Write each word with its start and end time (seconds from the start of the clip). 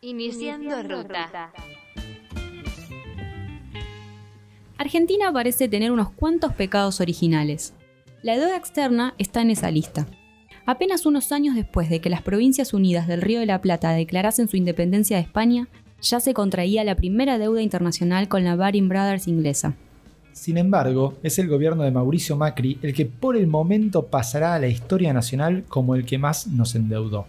Iniciando 0.00 0.82
ruta. 0.82 1.52
Argentina 4.78 5.32
parece 5.32 5.68
tener 5.68 5.92
unos 5.92 6.10
cuantos 6.10 6.54
pecados 6.54 7.00
originales. 7.00 7.74
La 8.22 8.36
deuda 8.36 8.56
externa 8.56 9.14
está 9.18 9.42
en 9.42 9.50
esa 9.50 9.70
lista. 9.70 10.06
Apenas 10.64 11.06
unos 11.06 11.32
años 11.32 11.54
después 11.54 11.88
de 11.90 12.00
que 12.00 12.10
las 12.10 12.22
Provincias 12.22 12.72
Unidas 12.72 13.06
del 13.06 13.20
Río 13.20 13.40
de 13.40 13.46
la 13.46 13.60
Plata 13.60 13.92
declarasen 13.92 14.48
su 14.48 14.56
independencia 14.56 15.16
de 15.16 15.22
España, 15.22 15.68
ya 16.00 16.18
se 16.18 16.34
contraía 16.34 16.82
la 16.84 16.96
primera 16.96 17.38
deuda 17.38 17.62
internacional 17.62 18.28
con 18.28 18.42
la 18.44 18.56
Baring 18.56 18.88
Brothers 18.88 19.28
inglesa. 19.28 19.76
Sin 20.32 20.56
embargo, 20.56 21.14
es 21.22 21.38
el 21.38 21.48
gobierno 21.48 21.82
de 21.82 21.90
Mauricio 21.90 22.36
Macri 22.36 22.78
el 22.82 22.94
que 22.94 23.06
por 23.06 23.36
el 23.36 23.46
momento 23.46 24.06
pasará 24.06 24.54
a 24.54 24.58
la 24.58 24.68
historia 24.68 25.12
nacional 25.12 25.64
como 25.68 25.94
el 25.94 26.04
que 26.04 26.18
más 26.18 26.46
nos 26.46 26.74
endeudó. 26.74 27.26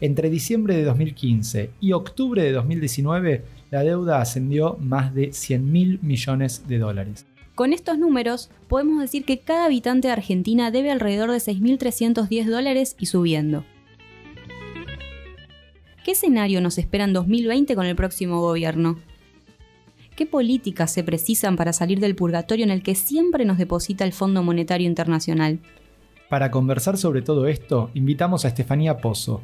Entre 0.00 0.28
diciembre 0.28 0.76
de 0.76 0.84
2015 0.84 1.70
y 1.80 1.92
octubre 1.92 2.42
de 2.42 2.52
2019, 2.52 3.44
la 3.70 3.82
deuda 3.82 4.20
ascendió 4.20 4.76
más 4.80 5.14
de 5.14 5.32
100 5.32 5.72
mil 5.72 5.98
millones 6.02 6.68
de 6.68 6.78
dólares. 6.78 7.26
Con 7.54 7.72
estos 7.72 7.98
números, 7.98 8.50
podemos 8.68 9.00
decir 9.00 9.24
que 9.24 9.38
cada 9.38 9.66
habitante 9.66 10.08
de 10.08 10.12
Argentina 10.12 10.70
debe 10.70 10.90
alrededor 10.90 11.30
de 11.30 11.38
6.310 11.38 12.46
dólares 12.46 12.96
y 12.98 13.06
subiendo. 13.06 13.64
¿Qué 16.04 16.10
escenario 16.10 16.60
nos 16.60 16.76
espera 16.76 17.04
en 17.04 17.14
2020 17.14 17.74
con 17.76 17.86
el 17.86 17.96
próximo 17.96 18.40
gobierno? 18.40 18.98
¿Qué 20.16 20.26
políticas 20.26 20.92
se 20.92 21.02
precisan 21.02 21.56
para 21.56 21.72
salir 21.72 21.98
del 21.98 22.14
purgatorio 22.14 22.64
en 22.64 22.70
el 22.70 22.84
que 22.84 22.94
siempre 22.94 23.44
nos 23.44 23.58
deposita 23.58 24.04
el 24.04 24.12
Fondo 24.12 24.44
Monetario 24.44 24.86
Internacional? 24.86 25.58
Para 26.28 26.52
conversar 26.52 26.96
sobre 26.96 27.20
todo 27.20 27.48
esto, 27.48 27.90
invitamos 27.94 28.44
a 28.44 28.48
Estefanía 28.48 28.98
Pozo, 28.98 29.40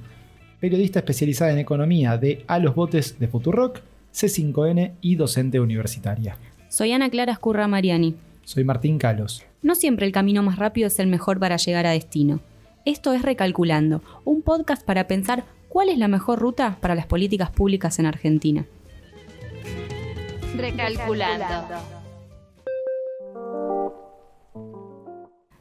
periodista 0.60 1.00
especializada 1.00 1.50
en 1.50 1.58
economía 1.58 2.18
de 2.18 2.44
A 2.46 2.60
los 2.60 2.76
Botes 2.76 3.18
de 3.18 3.26
Futurock, 3.26 3.80
C5N 4.14 4.92
y 5.00 5.16
docente 5.16 5.58
universitaria. 5.58 6.36
Soy 6.68 6.92
Ana 6.92 7.10
Clara 7.10 7.32
Escurra 7.32 7.66
Mariani. 7.66 8.14
Soy 8.44 8.62
Martín 8.62 8.98
Calos. 8.98 9.44
No 9.62 9.74
siempre 9.74 10.06
el 10.06 10.12
camino 10.12 10.44
más 10.44 10.56
rápido 10.56 10.86
es 10.86 11.00
el 11.00 11.08
mejor 11.08 11.40
para 11.40 11.56
llegar 11.56 11.84
a 11.86 11.90
destino. 11.90 12.40
Esto 12.84 13.12
es 13.12 13.22
Recalculando, 13.22 14.02
un 14.24 14.42
podcast 14.42 14.84
para 14.84 15.08
pensar 15.08 15.44
cuál 15.68 15.88
es 15.88 15.98
la 15.98 16.06
mejor 16.06 16.38
ruta 16.38 16.78
para 16.80 16.94
las 16.94 17.06
políticas 17.06 17.50
públicas 17.50 17.98
en 17.98 18.06
Argentina. 18.06 18.66
Recalculando. 20.60 22.00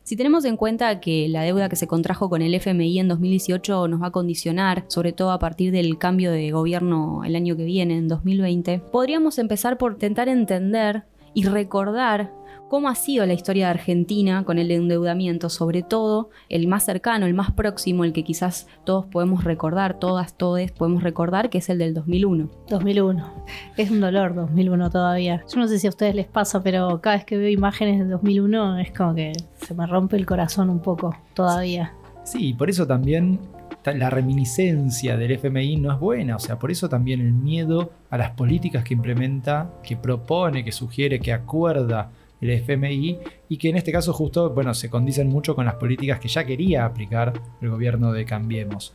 Si 0.04 0.16
tenemos 0.16 0.44
en 0.46 0.58
cuenta 0.58 1.00
que 1.00 1.28
la 1.30 1.44
deuda 1.44 1.70
que 1.70 1.76
se 1.76 1.86
contrajo 1.86 2.32
con 2.32 2.42
el 2.42 2.56
FMI 2.56 2.98
en 2.98 3.08
2018 3.10 3.88
nos 3.88 4.02
va 4.02 4.08
a 4.08 4.12
condicionar, 4.12 4.86
sobre 4.88 5.14
todo 5.14 5.30
a 5.30 5.38
partir 5.38 5.72
del 5.72 6.00
cambio 6.00 6.32
de 6.32 6.50
gobierno 6.50 7.24
el 7.24 7.36
año 7.36 7.56
que 7.56 7.66
viene, 7.66 7.96
en 7.96 8.08
2020, 8.08 8.80
podríamos 8.92 9.38
empezar 9.38 9.78
por 9.78 9.92
intentar 9.92 10.28
entender 10.28 11.04
y 11.36 11.44
recordar 11.44 12.34
cómo 12.70 12.88
ha 12.88 12.96
sido 12.96 13.26
la 13.26 13.34
historia 13.34 13.66
de 13.66 13.72
Argentina 13.72 14.44
con 14.46 14.60
el 14.60 14.72
endeudamiento, 14.72 15.50
sobre 15.50 15.82
todo 15.82 16.30
el 16.48 16.68
más 16.68 16.86
cercano, 16.86 17.26
el 17.26 17.34
más 17.34 17.52
próximo, 17.52 18.06
el 18.06 18.14
que 18.14 18.24
quizás 18.24 18.68
todos 18.86 19.06
podemos 19.08 19.44
recordar, 19.44 20.00
todas, 20.00 20.38
todes 20.38 20.72
podemos 20.72 21.04
recordar, 21.04 21.50
que 21.50 21.58
es 21.58 21.70
el 21.70 21.80
del 21.80 21.94
2001. 21.94 22.50
2001. 22.70 23.46
Es 23.76 23.92
un 23.92 24.00
dolor 24.00 24.36
2001 24.36 24.90
todavía. 24.92 25.44
Yo 25.52 25.60
no 25.60 25.68
sé 25.68 25.80
si 25.80 25.88
a 25.88 25.90
ustedes 25.90 26.16
les 26.16 26.28
pasa, 26.28 26.62
pero 26.62 27.02
cada 27.02 27.18
vez 27.18 27.26
que 27.26 27.38
veo 27.38 27.50
imágenes 27.50 28.00
de 28.00 28.06
2001 28.06 28.80
es 28.80 28.92
como 28.92 29.16
que 29.16 29.34
se 29.56 29.74
me 29.74 29.86
rompe 29.88 30.16
el 30.16 30.26
corazón 30.26 30.70
un 30.70 30.80
poco 30.80 31.16
todavía. 31.34 31.94
Sí, 32.24 32.54
por 32.54 32.70
eso 32.70 32.86
también 32.86 33.40
la 33.86 34.12
reminiscencia 34.12 35.18
del 35.18 35.32
FMI 35.32 35.78
no 35.78 35.92
es 35.92 36.00
buena, 36.00 36.36
o 36.36 36.40
sea, 36.40 36.60
por 36.60 36.70
eso 36.70 36.88
también 36.88 37.22
el 37.22 37.34
miedo 37.34 37.92
a 38.12 38.18
las 38.18 38.32
políticas 38.32 38.84
que 38.84 38.94
implementa, 38.94 39.72
que 39.84 39.98
propone, 39.98 40.64
que 40.64 40.72
sugiere, 40.72 41.20
que 41.20 41.34
acuerda 41.34 42.12
el 42.42 42.50
FMI 42.52 43.20
y 43.50 43.58
que 43.58 43.70
en 43.70 43.78
este 43.78 43.92
caso 43.92 44.14
justo, 44.14 44.50
bueno, 44.52 44.74
se 44.74 44.90
condicen 44.90 45.30
mucho 45.30 45.56
con 45.56 45.66
las 45.66 45.76
políticas 45.76 46.20
que 46.20 46.28
ya 46.28 46.46
quería 46.46 46.86
aplicar 46.86 47.34
el 47.62 47.70
gobierno 47.70 48.12
de 48.12 48.26
Cambiemos. 48.26 48.94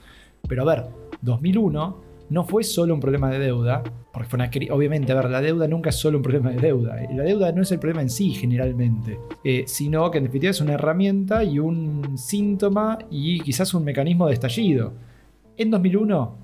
Pero 0.48 0.62
a 0.62 0.74
ver, 0.74 0.84
2001 1.22 2.14
no 2.30 2.44
fue 2.44 2.64
solo 2.64 2.94
un 2.94 3.00
problema 3.00 3.30
de 3.30 3.38
deuda, 3.38 3.82
porque 4.12 4.28
fue 4.28 4.38
una 4.38 4.50
obviamente, 4.74 5.12
a 5.12 5.16
ver, 5.16 5.30
la 5.30 5.40
deuda 5.40 5.68
nunca 5.68 5.90
es 5.90 5.96
solo 5.96 6.18
un 6.18 6.22
problema 6.22 6.50
de 6.50 6.58
deuda. 6.58 6.96
La 7.14 7.22
deuda 7.22 7.52
no 7.52 7.62
es 7.62 7.72
el 7.72 7.78
problema 7.78 8.02
en 8.02 8.10
sí 8.10 8.30
generalmente, 8.32 9.18
eh, 9.44 9.64
sino 9.66 10.10
que 10.10 10.18
en 10.18 10.24
definitiva 10.24 10.50
es 10.50 10.60
una 10.60 10.74
herramienta 10.74 11.44
y 11.44 11.58
un 11.58 12.16
síntoma 12.16 12.98
y 13.10 13.40
quizás 13.40 13.74
un 13.74 13.84
mecanismo 13.84 14.26
de 14.26 14.34
estallido. 14.34 14.92
En 15.56 15.70
2001, 15.70 16.36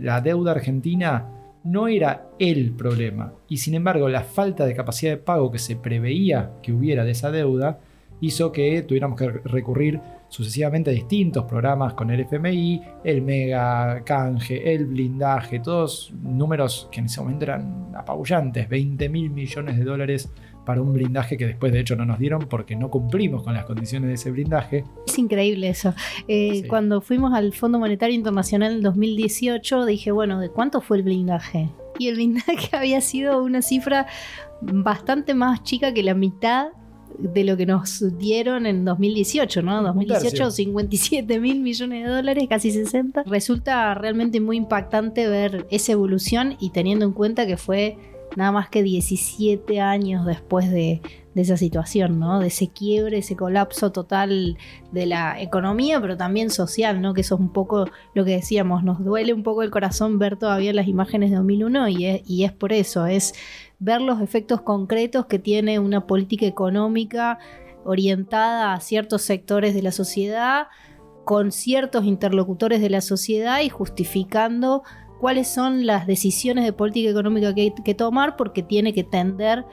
la 0.00 0.20
deuda 0.20 0.52
argentina 0.52 1.33
no 1.64 1.88
era 1.88 2.28
el 2.38 2.72
problema, 2.72 3.32
y 3.48 3.56
sin 3.56 3.74
embargo 3.74 4.08
la 4.08 4.22
falta 4.22 4.66
de 4.66 4.74
capacidad 4.74 5.12
de 5.12 5.16
pago 5.18 5.50
que 5.50 5.58
se 5.58 5.76
preveía 5.76 6.52
que 6.62 6.72
hubiera 6.72 7.04
de 7.04 7.12
esa 7.12 7.30
deuda 7.30 7.80
hizo 8.20 8.52
que 8.52 8.82
tuviéramos 8.82 9.18
que 9.18 9.28
recurrir 9.28 10.00
sucesivamente 10.28 10.90
a 10.90 10.92
distintos 10.92 11.44
programas 11.44 11.94
con 11.94 12.10
el 12.10 12.20
FMI, 12.20 12.82
el 13.04 13.22
mega 13.22 14.02
canje, 14.04 14.74
el 14.74 14.86
blindaje, 14.86 15.60
todos 15.60 16.12
números 16.22 16.88
que 16.90 17.00
en 17.00 17.06
ese 17.06 17.20
momento 17.20 17.44
eran 17.44 17.92
apabullantes, 17.96 18.68
20 18.68 19.08
mil 19.08 19.30
millones 19.30 19.78
de 19.78 19.84
dólares 19.84 20.30
para 20.64 20.82
un 20.82 20.92
blindaje 20.92 21.36
que 21.36 21.46
después 21.46 21.72
de 21.72 21.80
hecho 21.80 21.96
no 21.96 22.04
nos 22.04 22.18
dieron 22.18 22.40
porque 22.48 22.76
no 22.76 22.90
cumplimos 22.90 23.42
con 23.42 23.54
las 23.54 23.64
condiciones 23.64 24.08
de 24.08 24.14
ese 24.14 24.30
blindaje. 24.30 24.84
Es 25.06 25.18
increíble 25.18 25.68
eso. 25.68 25.94
Eh, 26.28 26.66
cuando 26.68 27.00
fuimos 27.00 27.32
al 27.34 27.52
Fondo 27.52 27.78
Monetario 27.78 28.14
Internacional 28.14 28.72
en 28.72 28.82
2018 28.82 29.84
dije, 29.86 30.10
bueno, 30.12 30.40
¿de 30.40 30.48
cuánto 30.48 30.80
fue 30.80 30.98
el 30.98 31.02
blindaje? 31.02 31.70
Y 31.98 32.08
el 32.08 32.16
blindaje 32.16 32.68
había 32.76 33.00
sido 33.00 33.42
una 33.42 33.62
cifra 33.62 34.06
bastante 34.60 35.34
más 35.34 35.62
chica 35.62 35.92
que 35.92 36.02
la 36.02 36.14
mitad 36.14 36.68
de 37.18 37.44
lo 37.44 37.56
que 37.56 37.66
nos 37.66 38.18
dieron 38.18 38.66
en 38.66 38.84
2018, 38.84 39.62
¿no? 39.62 39.82
2018, 39.82 40.50
57 40.50 41.38
mil 41.38 41.60
millones 41.60 42.04
de 42.04 42.10
dólares, 42.10 42.46
casi 42.48 42.70
60. 42.70 43.22
Resulta 43.24 43.94
realmente 43.94 44.40
muy 44.40 44.56
impactante 44.56 45.28
ver 45.28 45.66
esa 45.70 45.92
evolución 45.92 46.56
y 46.58 46.70
teniendo 46.70 47.04
en 47.04 47.12
cuenta 47.12 47.46
que 47.46 47.56
fue 47.56 47.96
nada 48.36 48.52
más 48.52 48.68
que 48.68 48.82
17 48.82 49.80
años 49.80 50.26
después 50.26 50.70
de, 50.70 51.00
esa 51.34 51.56
situación, 51.56 52.20
¿no? 52.20 52.38
De 52.38 52.46
ese 52.46 52.68
quiebre, 52.68 53.18
ese 53.18 53.34
colapso 53.34 53.90
total 53.90 54.56
de 54.92 55.06
la 55.06 55.40
economía, 55.40 56.00
pero 56.00 56.16
también 56.16 56.48
social, 56.48 57.02
¿no? 57.02 57.12
Que 57.12 57.22
eso 57.22 57.34
es 57.34 57.40
un 57.40 57.52
poco 57.52 57.86
lo 58.14 58.24
que 58.24 58.30
decíamos, 58.30 58.84
nos 58.84 59.04
duele 59.04 59.32
un 59.32 59.42
poco 59.42 59.64
el 59.64 59.70
corazón 59.72 60.20
ver 60.20 60.36
todavía 60.36 60.72
las 60.72 60.86
imágenes 60.86 61.30
de 61.30 61.36
2001 61.36 61.88
y 61.88 62.06
es, 62.06 62.22
y 62.24 62.44
es 62.44 62.52
por 62.52 62.72
eso, 62.72 63.06
es 63.06 63.34
ver 63.80 64.00
los 64.00 64.20
efectos 64.20 64.60
concretos 64.60 65.26
que 65.26 65.40
tiene 65.40 65.80
una 65.80 66.06
política 66.06 66.46
económica 66.46 67.40
orientada 67.84 68.72
a 68.72 68.80
ciertos 68.80 69.22
sectores 69.22 69.74
de 69.74 69.82
la 69.82 69.90
sociedad, 69.90 70.68
con 71.24 71.52
ciertos 71.52 72.04
interlocutores 72.04 72.80
de 72.80 72.90
la 72.90 73.00
sociedad 73.00 73.60
y 73.60 73.70
justificando 73.70 74.82
cuáles 75.20 75.48
son 75.48 75.86
las 75.86 76.06
decisiones 76.06 76.64
de 76.64 76.72
política 76.72 77.10
económica 77.10 77.54
que 77.54 77.62
hay 77.62 77.74
que 77.84 77.94
tomar 77.94 78.36
porque 78.36 78.62
tiene 78.62 78.92
que 78.92 79.04
tender 79.04 79.64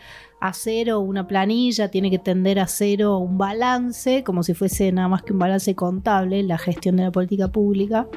a 0.41 0.53
cero 0.53 1.00
una 1.00 1.28
planilla, 1.28 1.91
tiene 1.91 2.09
que 2.09 2.18
tender 2.18 2.59
a 2.59 2.68
cero 2.68 3.19
un 3.19 3.38
balance, 3.38 4.24
como 4.24 4.41
si 4.41 4.56
fuese 4.56 4.91
nada 4.91 5.07
más 5.07 5.22
que 5.22 5.34
un 5.34 5.40
balance 5.40 5.75
contable, 5.75 6.41
la 6.44 6.57
gestión 6.57 6.97
de 6.97 7.03
la 7.03 7.12
política 7.12 7.47
pública. 7.47 8.07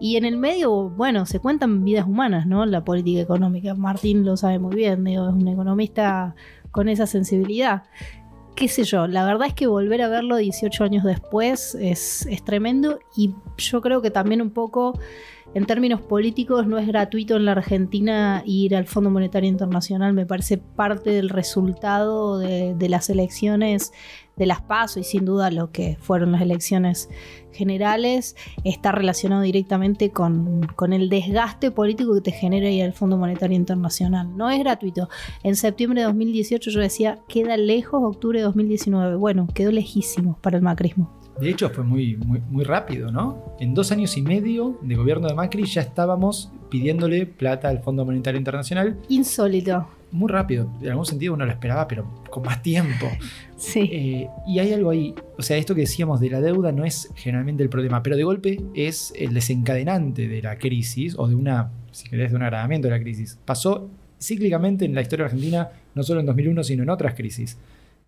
Y 0.00 0.16
en 0.16 0.24
el 0.24 0.36
medio, 0.36 0.90
bueno, 0.90 1.24
se 1.26 1.38
cuentan 1.38 1.84
vidas 1.84 2.06
humanas, 2.06 2.46
¿no? 2.46 2.66
La 2.66 2.84
política 2.84 3.20
económica. 3.20 3.74
Martín 3.74 4.24
lo 4.24 4.36
sabe 4.36 4.58
muy 4.58 4.74
bien, 4.74 5.04
digo, 5.04 5.28
es 5.28 5.34
un 5.34 5.46
economista 5.46 6.34
con 6.72 6.88
esa 6.88 7.06
sensibilidad. 7.06 7.84
Qué 8.56 8.66
sé 8.66 8.82
yo, 8.82 9.06
la 9.06 9.24
verdad 9.24 9.46
es 9.48 9.54
que 9.54 9.68
volver 9.68 10.02
a 10.02 10.08
verlo 10.08 10.36
18 10.36 10.84
años 10.84 11.04
después 11.04 11.76
es, 11.76 12.26
es 12.26 12.44
tremendo 12.44 12.98
y 13.16 13.34
yo 13.58 13.80
creo 13.80 14.02
que 14.02 14.10
también 14.10 14.42
un 14.42 14.50
poco 14.50 14.98
en 15.54 15.66
términos 15.66 16.00
políticos 16.00 16.66
no 16.66 16.78
es 16.78 16.86
gratuito 16.86 17.36
en 17.36 17.44
la 17.44 17.52
Argentina 17.52 18.42
ir 18.44 18.74
al 18.74 18.86
Fondo 18.86 19.08
Monetario 19.08 19.48
Internacional, 19.48 20.12
me 20.12 20.26
parece 20.26 20.58
parte 20.58 21.10
del 21.10 21.28
resultado 21.28 22.38
de, 22.38 22.88
las 22.88 23.08
elecciones 23.08 23.92
de 24.36 24.46
las 24.46 24.60
PASO 24.62 24.98
y 24.98 25.04
sin 25.04 25.24
duda 25.24 25.52
lo 25.52 25.70
que 25.70 25.96
fueron 26.00 26.32
las 26.32 26.42
elecciones 26.42 27.08
generales 27.52 28.34
está 28.64 28.90
relacionado 28.90 29.42
directamente 29.42 30.10
con, 30.10 30.66
con, 30.74 30.92
el 30.92 31.08
desgaste 31.08 31.70
político 31.70 32.14
que 32.14 32.20
te 32.20 32.32
genera 32.32 32.68
ir 32.68 32.82
al 32.82 32.92
Fondo 32.92 33.16
Monetario 33.16 33.56
Internacional. 33.56 34.36
No 34.36 34.50
es 34.50 34.58
gratuito. 34.58 35.08
En 35.44 35.54
septiembre 35.54 36.00
de 36.00 36.06
2018 36.06 36.70
yo 36.70 36.80
decía, 36.80 37.20
queda 37.28 37.56
lejos 37.56 38.02
octubre 38.02 38.40
de 38.40 38.44
2019. 38.44 39.14
Bueno, 39.16 39.46
quedó 39.54 39.70
lejísimo 39.70 40.36
para 40.42 40.56
el 40.56 40.64
macrismo. 40.64 41.23
De 41.40 41.50
hecho, 41.50 41.68
fue 41.70 41.82
muy, 41.84 42.16
muy, 42.16 42.40
muy 42.48 42.64
rápido, 42.64 43.10
¿no? 43.10 43.56
En 43.58 43.74
dos 43.74 43.90
años 43.90 44.16
y 44.16 44.22
medio 44.22 44.78
de 44.82 44.94
gobierno 44.94 45.26
de 45.26 45.34
Macri 45.34 45.64
ya 45.64 45.80
estábamos 45.80 46.52
pidiéndole 46.70 47.26
plata 47.26 47.68
al 47.68 47.80
Fondo 47.80 48.04
Monetario 48.04 48.38
Internacional. 48.38 48.96
Insólito. 49.08 49.86
muy 50.12 50.30
rápido. 50.30 50.70
En 50.80 50.90
algún 50.90 51.06
sentido 51.06 51.34
uno 51.34 51.44
lo 51.44 51.50
esperaba, 51.50 51.88
pero 51.88 52.08
con 52.30 52.42
más 52.42 52.62
tiempo. 52.62 53.06
Sí. 53.56 53.88
Eh, 53.90 54.28
y 54.46 54.58
hay 54.58 54.72
algo 54.74 54.90
ahí. 54.90 55.14
O 55.38 55.42
sea, 55.42 55.56
esto 55.56 55.74
que 55.74 55.82
decíamos 55.82 56.20
de 56.20 56.28
la 56.28 56.40
deuda 56.42 56.70
no 56.70 56.84
es 56.84 57.10
generalmente 57.14 57.62
el 57.62 57.70
problema, 57.70 58.02
pero 58.02 58.16
de 58.16 58.24
golpe 58.24 58.60
es 58.74 59.12
el 59.16 59.32
desencadenante 59.32 60.28
de 60.28 60.42
la 60.42 60.58
crisis 60.58 61.14
o 61.16 61.28
de 61.28 61.34
una, 61.34 61.70
si 61.92 62.08
querés, 62.08 62.32
de 62.32 62.36
un 62.36 62.42
agravamiento 62.42 62.88
de 62.88 62.98
la 62.98 63.00
crisis. 63.00 63.38
Pasó 63.44 63.88
cíclicamente 64.20 64.84
en 64.84 64.94
la 64.94 65.00
historia 65.00 65.26
argentina, 65.26 65.70
no 65.94 66.02
solo 66.02 66.20
en 66.20 66.26
2001, 66.26 66.64
sino 66.64 66.82
en 66.82 66.90
otras 66.90 67.14
crisis. 67.14 67.56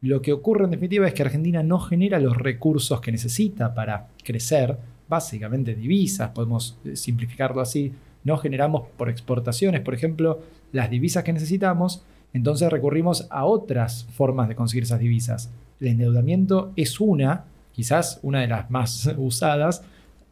Lo 0.03 0.21
que 0.21 0.33
ocurre 0.33 0.65
en 0.65 0.71
definitiva 0.71 1.07
es 1.07 1.15
que 1.15 1.23
Argentina 1.23 1.63
no 1.63 1.79
genera 1.79 2.19
los 2.19 2.37
recursos 2.37 3.01
que 3.01 3.13
necesita 3.13 3.75
para 3.75 4.09
crecer, 4.23 4.77
básicamente 5.09 5.75
divisas, 5.75 6.31
podemos 6.31 6.79
eh, 6.85 6.97
simplificarlo 6.97 7.61
así, 7.61 7.93
no 8.25 8.37
generamos 8.37 8.89
por 8.97 9.09
exportaciones, 9.09 9.81
por 9.81 9.95
ejemplo, 9.95 10.41
las 10.73 10.91
divisas 10.91 11.25
que 11.25 11.33
necesitamos, 11.33 12.03
entonces 12.33 12.71
recurrimos 12.71 13.27
a 13.31 13.45
otras 13.45 14.07
formas 14.13 14.49
de 14.49 14.57
conseguir 14.57 14.83
esas 14.83 14.99
divisas. 14.99 15.51
El 15.81 15.89
endeudamiento 15.89 16.73
es 16.77 17.01
una, 17.01 17.45
quizás 17.73 18.19
una 18.23 18.41
de 18.41 18.49
las 18.49 18.71
más 18.71 19.11
usadas, 19.17 19.83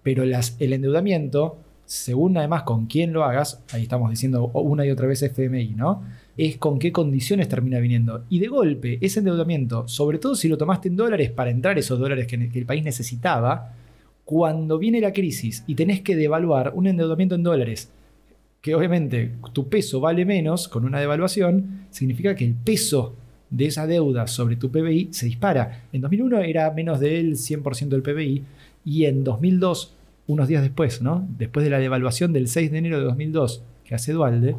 pero 0.03 0.25
las, 0.25 0.57
el 0.59 0.73
endeudamiento, 0.73 1.57
según 1.87 2.37
además 2.37 2.65
con 2.65 2.87
quién 2.87 3.13
lo 3.13 3.25
hagas, 3.25 3.63
ahí 3.73 3.85
estamos 3.85 4.11
diciendo 4.11 4.49
una 4.49 4.85
y 4.85 4.91
otra 4.91 5.07
vez 5.07 5.23
FMI, 5.23 5.69
¿no? 5.71 6.03
Es 6.37 6.57
con 6.57 6.79
qué 6.79 6.93
condiciones 6.93 7.49
termina 7.49 7.79
viniendo. 7.79 8.25
Y 8.29 8.41
de 8.41 8.49
golpe, 8.49 8.99
ese 9.01 9.21
endeudamiento, 9.21 9.87
sobre 9.87 10.19
todo 10.19 10.35
si 10.35 10.49
lo 10.49 10.59
tomaste 10.59 10.89
en 10.89 10.97
dólares 10.97 11.31
para 11.31 11.51
entrar 11.51 11.79
esos 11.79 11.99
dólares 11.99 12.27
que, 12.27 12.37
el 12.37 12.67
país 12.67 12.85
necesitaba, 12.85 13.73
cuando 14.25 14.79
viene 14.79 15.01
la 15.01 15.13
crisis 15.13 15.65
y 15.67 15.75
tenés 15.75 16.01
que 16.01 16.17
devaluar 16.17 16.73
un 16.75 16.87
endeudamiento 16.87 17.35
en 17.35 17.43
dólares, 17.43 17.91
que 18.61 18.75
obviamente 18.75 19.33
tu 19.53 19.69
peso 19.69 20.01
vale 20.01 20.25
menos 20.25 20.69
con 20.69 20.85
una 20.85 20.99
devaluación, 20.99 21.87
significa 21.91 22.35
que 22.35 22.47
el 22.47 22.55
peso 22.55 23.15
de 23.51 23.67
esa 23.67 23.87
deuda 23.87 24.27
sobre 24.27 24.57
tu 24.57 24.71
PBI 24.71 25.09
se 25.13 25.27
dispara. 25.27 25.85
En 25.93 26.01
2001 26.01 26.41
era 26.41 26.71
menos 26.73 26.99
del 26.99 27.37
100% 27.37 27.89
del 27.89 28.03
PBI 28.03 28.43
y 28.85 29.05
en 29.05 29.23
2002, 29.23 29.95
unos 30.27 30.49
días 30.49 30.63
después, 30.63 31.03
¿no? 31.03 31.29
después 31.39 31.63
de 31.65 31.71
la 31.71 31.79
devaluación 31.79 32.33
del 32.33 32.49
6 32.49 32.73
de 32.73 32.79
enero 32.79 32.99
de 32.99 33.05
2002 33.05 33.63
que 33.85 33.95
hace 33.95 34.13
Dualde, 34.13 34.57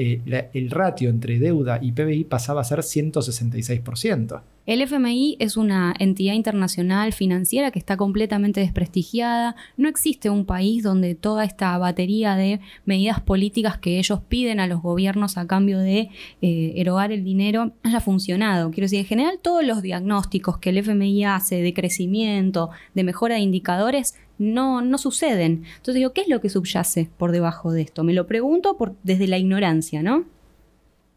eh, 0.00 0.48
el 0.54 0.70
ratio 0.70 1.10
entre 1.10 1.40
deuda 1.40 1.80
y 1.82 1.90
PBI 1.90 2.22
pasaba 2.24 2.60
a 2.60 2.64
ser 2.64 2.78
166%. 2.78 4.42
El 4.68 4.82
FMI 4.82 5.38
es 5.38 5.56
una 5.56 5.94
entidad 5.98 6.34
internacional 6.34 7.14
financiera 7.14 7.70
que 7.70 7.78
está 7.78 7.96
completamente 7.96 8.60
desprestigiada. 8.60 9.56
No 9.78 9.88
existe 9.88 10.28
un 10.28 10.44
país 10.44 10.82
donde 10.82 11.14
toda 11.14 11.46
esta 11.46 11.78
batería 11.78 12.36
de 12.36 12.60
medidas 12.84 13.18
políticas 13.22 13.78
que 13.78 13.98
ellos 13.98 14.20
piden 14.28 14.60
a 14.60 14.66
los 14.66 14.82
gobiernos 14.82 15.38
a 15.38 15.46
cambio 15.46 15.78
de 15.78 16.10
eh, 16.42 16.74
erogar 16.76 17.12
el 17.12 17.24
dinero 17.24 17.72
haya 17.82 18.00
funcionado. 18.00 18.70
Quiero 18.70 18.84
decir, 18.84 18.98
en 18.98 19.06
general 19.06 19.38
todos 19.40 19.64
los 19.64 19.80
diagnósticos 19.80 20.58
que 20.58 20.68
el 20.68 20.76
FMI 20.76 21.24
hace 21.24 21.62
de 21.62 21.72
crecimiento, 21.72 22.68
de 22.92 23.04
mejora 23.04 23.36
de 23.36 23.40
indicadores, 23.40 24.16
no, 24.36 24.82
no 24.82 24.98
suceden. 24.98 25.64
Entonces 25.76 25.94
digo, 25.94 26.12
¿qué 26.12 26.20
es 26.20 26.28
lo 26.28 26.42
que 26.42 26.50
subyace 26.50 27.08
por 27.16 27.32
debajo 27.32 27.72
de 27.72 27.80
esto? 27.80 28.04
Me 28.04 28.12
lo 28.12 28.26
pregunto 28.26 28.76
desde 29.02 29.28
la 29.28 29.38
ignorancia, 29.38 30.02
¿no? 30.02 30.26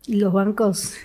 Los 0.07 0.31
bancos 0.31 0.95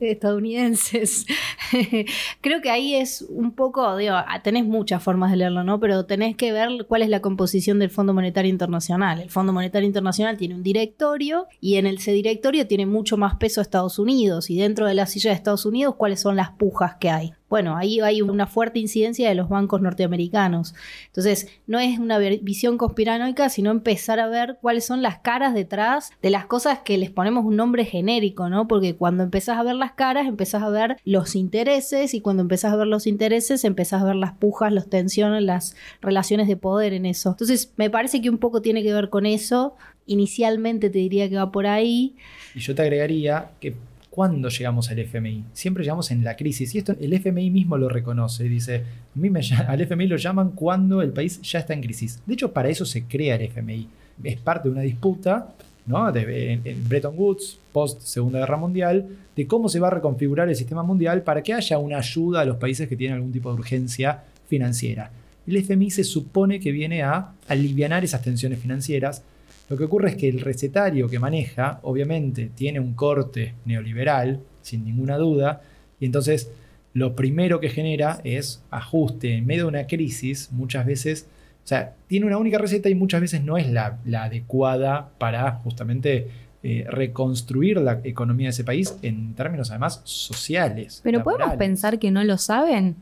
estadounidenses. 0.00 1.26
Creo 2.40 2.60
que 2.60 2.70
ahí 2.70 2.94
es 2.94 3.22
un 3.28 3.52
poco, 3.52 3.96
digo, 3.96 4.14
ah, 4.14 4.42
tenés 4.42 4.64
muchas 4.64 5.02
formas 5.02 5.30
de 5.30 5.38
leerlo, 5.38 5.64
¿no? 5.64 5.80
Pero 5.80 6.06
tenés 6.06 6.36
que 6.36 6.52
ver 6.52 6.68
cuál 6.88 7.02
es 7.02 7.08
la 7.08 7.20
composición 7.20 7.78
del 7.78 7.90
Fondo 7.90 8.14
Monetario 8.14 8.50
Internacional. 8.50 9.20
El 9.20 9.30
Fondo 9.30 9.52
Monetario 9.52 9.86
Internacional 9.86 10.36
tiene 10.36 10.54
un 10.54 10.62
directorio 10.62 11.46
y 11.60 11.76
en 11.76 11.86
ese 11.86 12.12
directorio 12.12 12.66
tiene 12.66 12.86
mucho 12.86 13.16
más 13.16 13.36
peso 13.36 13.60
Estados 13.60 13.98
Unidos 13.98 14.50
y 14.50 14.58
dentro 14.58 14.86
de 14.86 14.94
la 14.94 15.06
silla 15.06 15.30
de 15.30 15.36
Estados 15.36 15.66
Unidos 15.66 15.96
cuáles 15.96 16.20
son 16.20 16.36
las 16.36 16.50
pujas 16.50 16.96
que 16.96 17.10
hay 17.10 17.32
bueno, 17.48 17.76
ahí 17.76 18.00
hay 18.00 18.22
una 18.22 18.46
fuerte 18.46 18.80
incidencia 18.80 19.28
de 19.28 19.34
los 19.34 19.48
bancos 19.48 19.80
norteamericanos. 19.80 20.74
Entonces, 21.06 21.48
no 21.66 21.78
es 21.78 21.98
una 21.98 22.18
visión 22.18 22.76
conspiranoica, 22.76 23.48
sino 23.48 23.70
empezar 23.70 24.18
a 24.18 24.26
ver 24.26 24.58
cuáles 24.60 24.84
son 24.84 25.00
las 25.00 25.18
caras 25.18 25.54
detrás 25.54 26.10
de 26.22 26.30
las 26.30 26.46
cosas 26.46 26.80
que 26.80 26.98
les 26.98 27.10
ponemos 27.10 27.44
un 27.44 27.56
nombre 27.56 27.84
genérico, 27.84 28.48
¿no? 28.48 28.66
Porque 28.66 28.96
cuando 28.96 29.22
empezás 29.22 29.58
a 29.58 29.62
ver 29.62 29.76
las 29.76 29.92
caras, 29.92 30.26
empezás 30.26 30.62
a 30.62 30.70
ver 30.70 30.96
los 31.04 31.36
intereses 31.36 32.14
y 32.14 32.20
cuando 32.20 32.42
empezás 32.42 32.72
a 32.72 32.76
ver 32.76 32.88
los 32.88 33.06
intereses, 33.06 33.64
empezás 33.64 34.02
a 34.02 34.06
ver 34.06 34.16
las 34.16 34.32
pujas, 34.32 34.72
las 34.72 34.88
tensiones, 34.88 35.42
las 35.42 35.76
relaciones 36.00 36.48
de 36.48 36.56
poder 36.56 36.92
en 36.94 37.06
eso. 37.06 37.30
Entonces, 37.30 37.72
me 37.76 37.90
parece 37.90 38.20
que 38.20 38.30
un 38.30 38.38
poco 38.38 38.60
tiene 38.60 38.82
que 38.82 38.92
ver 38.92 39.08
con 39.08 39.24
eso. 39.24 39.76
Inicialmente 40.06 40.90
te 40.90 40.98
diría 40.98 41.28
que 41.28 41.36
va 41.36 41.52
por 41.52 41.66
ahí. 41.66 42.16
Y 42.54 42.60
yo 42.60 42.74
te 42.74 42.82
agregaría 42.82 43.50
que 43.60 43.74
¿Cuándo 44.16 44.48
llegamos 44.48 44.90
al 44.90 44.98
FMI? 44.98 45.44
Siempre 45.52 45.84
llegamos 45.84 46.10
en 46.10 46.24
la 46.24 46.36
crisis. 46.36 46.74
Y 46.74 46.78
esto 46.78 46.96
el 46.98 47.12
FMI 47.12 47.50
mismo 47.50 47.76
lo 47.76 47.90
reconoce. 47.90 48.44
Dice, 48.44 48.76
a 48.76 49.18
mí 49.18 49.28
me, 49.28 49.40
al 49.68 49.78
FMI 49.78 50.06
lo 50.06 50.16
llaman 50.16 50.52
cuando 50.52 51.02
el 51.02 51.12
país 51.12 51.38
ya 51.42 51.58
está 51.58 51.74
en 51.74 51.82
crisis. 51.82 52.22
De 52.24 52.32
hecho, 52.32 52.50
para 52.50 52.70
eso 52.70 52.86
se 52.86 53.04
crea 53.04 53.34
el 53.34 53.42
FMI. 53.42 53.86
Es 54.24 54.38
parte 54.38 54.70
de 54.70 54.72
una 54.72 54.80
disputa 54.80 55.54
¿no? 55.84 56.10
De, 56.10 56.54
en, 56.64 56.88
Bretton 56.88 57.12
Woods, 57.14 57.58
post 57.72 58.00
Segunda 58.00 58.38
Guerra 58.38 58.56
Mundial, 58.56 59.06
de 59.36 59.46
cómo 59.46 59.68
se 59.68 59.80
va 59.80 59.88
a 59.88 59.90
reconfigurar 59.90 60.48
el 60.48 60.56
sistema 60.56 60.82
mundial 60.82 61.20
para 61.20 61.42
que 61.42 61.52
haya 61.52 61.76
una 61.76 61.98
ayuda 61.98 62.40
a 62.40 62.46
los 62.46 62.56
países 62.56 62.88
que 62.88 62.96
tienen 62.96 63.16
algún 63.16 63.32
tipo 63.32 63.50
de 63.50 63.56
urgencia 63.58 64.24
financiera. 64.48 65.10
El 65.46 65.58
FMI 65.58 65.90
se 65.90 66.04
supone 66.04 66.58
que 66.58 66.72
viene 66.72 67.02
a 67.02 67.32
aliviar 67.48 68.02
esas 68.02 68.22
tensiones 68.22 68.60
financieras 68.60 69.22
lo 69.68 69.76
que 69.76 69.84
ocurre 69.84 70.10
es 70.10 70.16
que 70.16 70.28
el 70.28 70.40
recetario 70.40 71.08
que 71.08 71.18
maneja, 71.18 71.80
obviamente, 71.82 72.50
tiene 72.54 72.78
un 72.78 72.94
corte 72.94 73.54
neoliberal, 73.64 74.40
sin 74.62 74.84
ninguna 74.84 75.16
duda, 75.16 75.60
y 75.98 76.06
entonces 76.06 76.50
lo 76.92 77.14
primero 77.14 77.60
que 77.60 77.68
genera 77.68 78.20
es 78.24 78.62
ajuste 78.70 79.34
en 79.34 79.46
medio 79.46 79.64
de 79.64 79.68
una 79.68 79.86
crisis, 79.86 80.50
muchas 80.52 80.86
veces, 80.86 81.26
o 81.64 81.68
sea, 81.68 81.94
tiene 82.06 82.26
una 82.26 82.38
única 82.38 82.58
receta 82.58 82.88
y 82.88 82.94
muchas 82.94 83.20
veces 83.20 83.42
no 83.42 83.58
es 83.58 83.68
la, 83.68 83.98
adecuada 84.14 85.10
para 85.18 85.50
justamente 85.52 86.28
eh, 86.62 86.86
reconstruir 86.88 87.78
la 87.78 88.00
economía 88.04 88.46
de 88.46 88.50
ese 88.50 88.64
país 88.64 88.96
en 89.02 89.34
términos 89.34 89.70
además 89.70 90.00
sociales. 90.04 91.00
Pero 91.02 91.22
podemos 91.22 91.54
pensar 91.56 91.98
que 91.98 92.10
no 92.10 92.24
lo 92.24 92.38
saben 92.38 92.96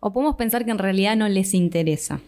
o 0.00 0.12
podemos 0.12 0.36
pensar 0.36 0.64
que 0.64 0.70
en 0.70 0.78
realidad 0.78 1.14
no 1.14 1.28
les 1.28 1.52
interesa. 1.54 2.20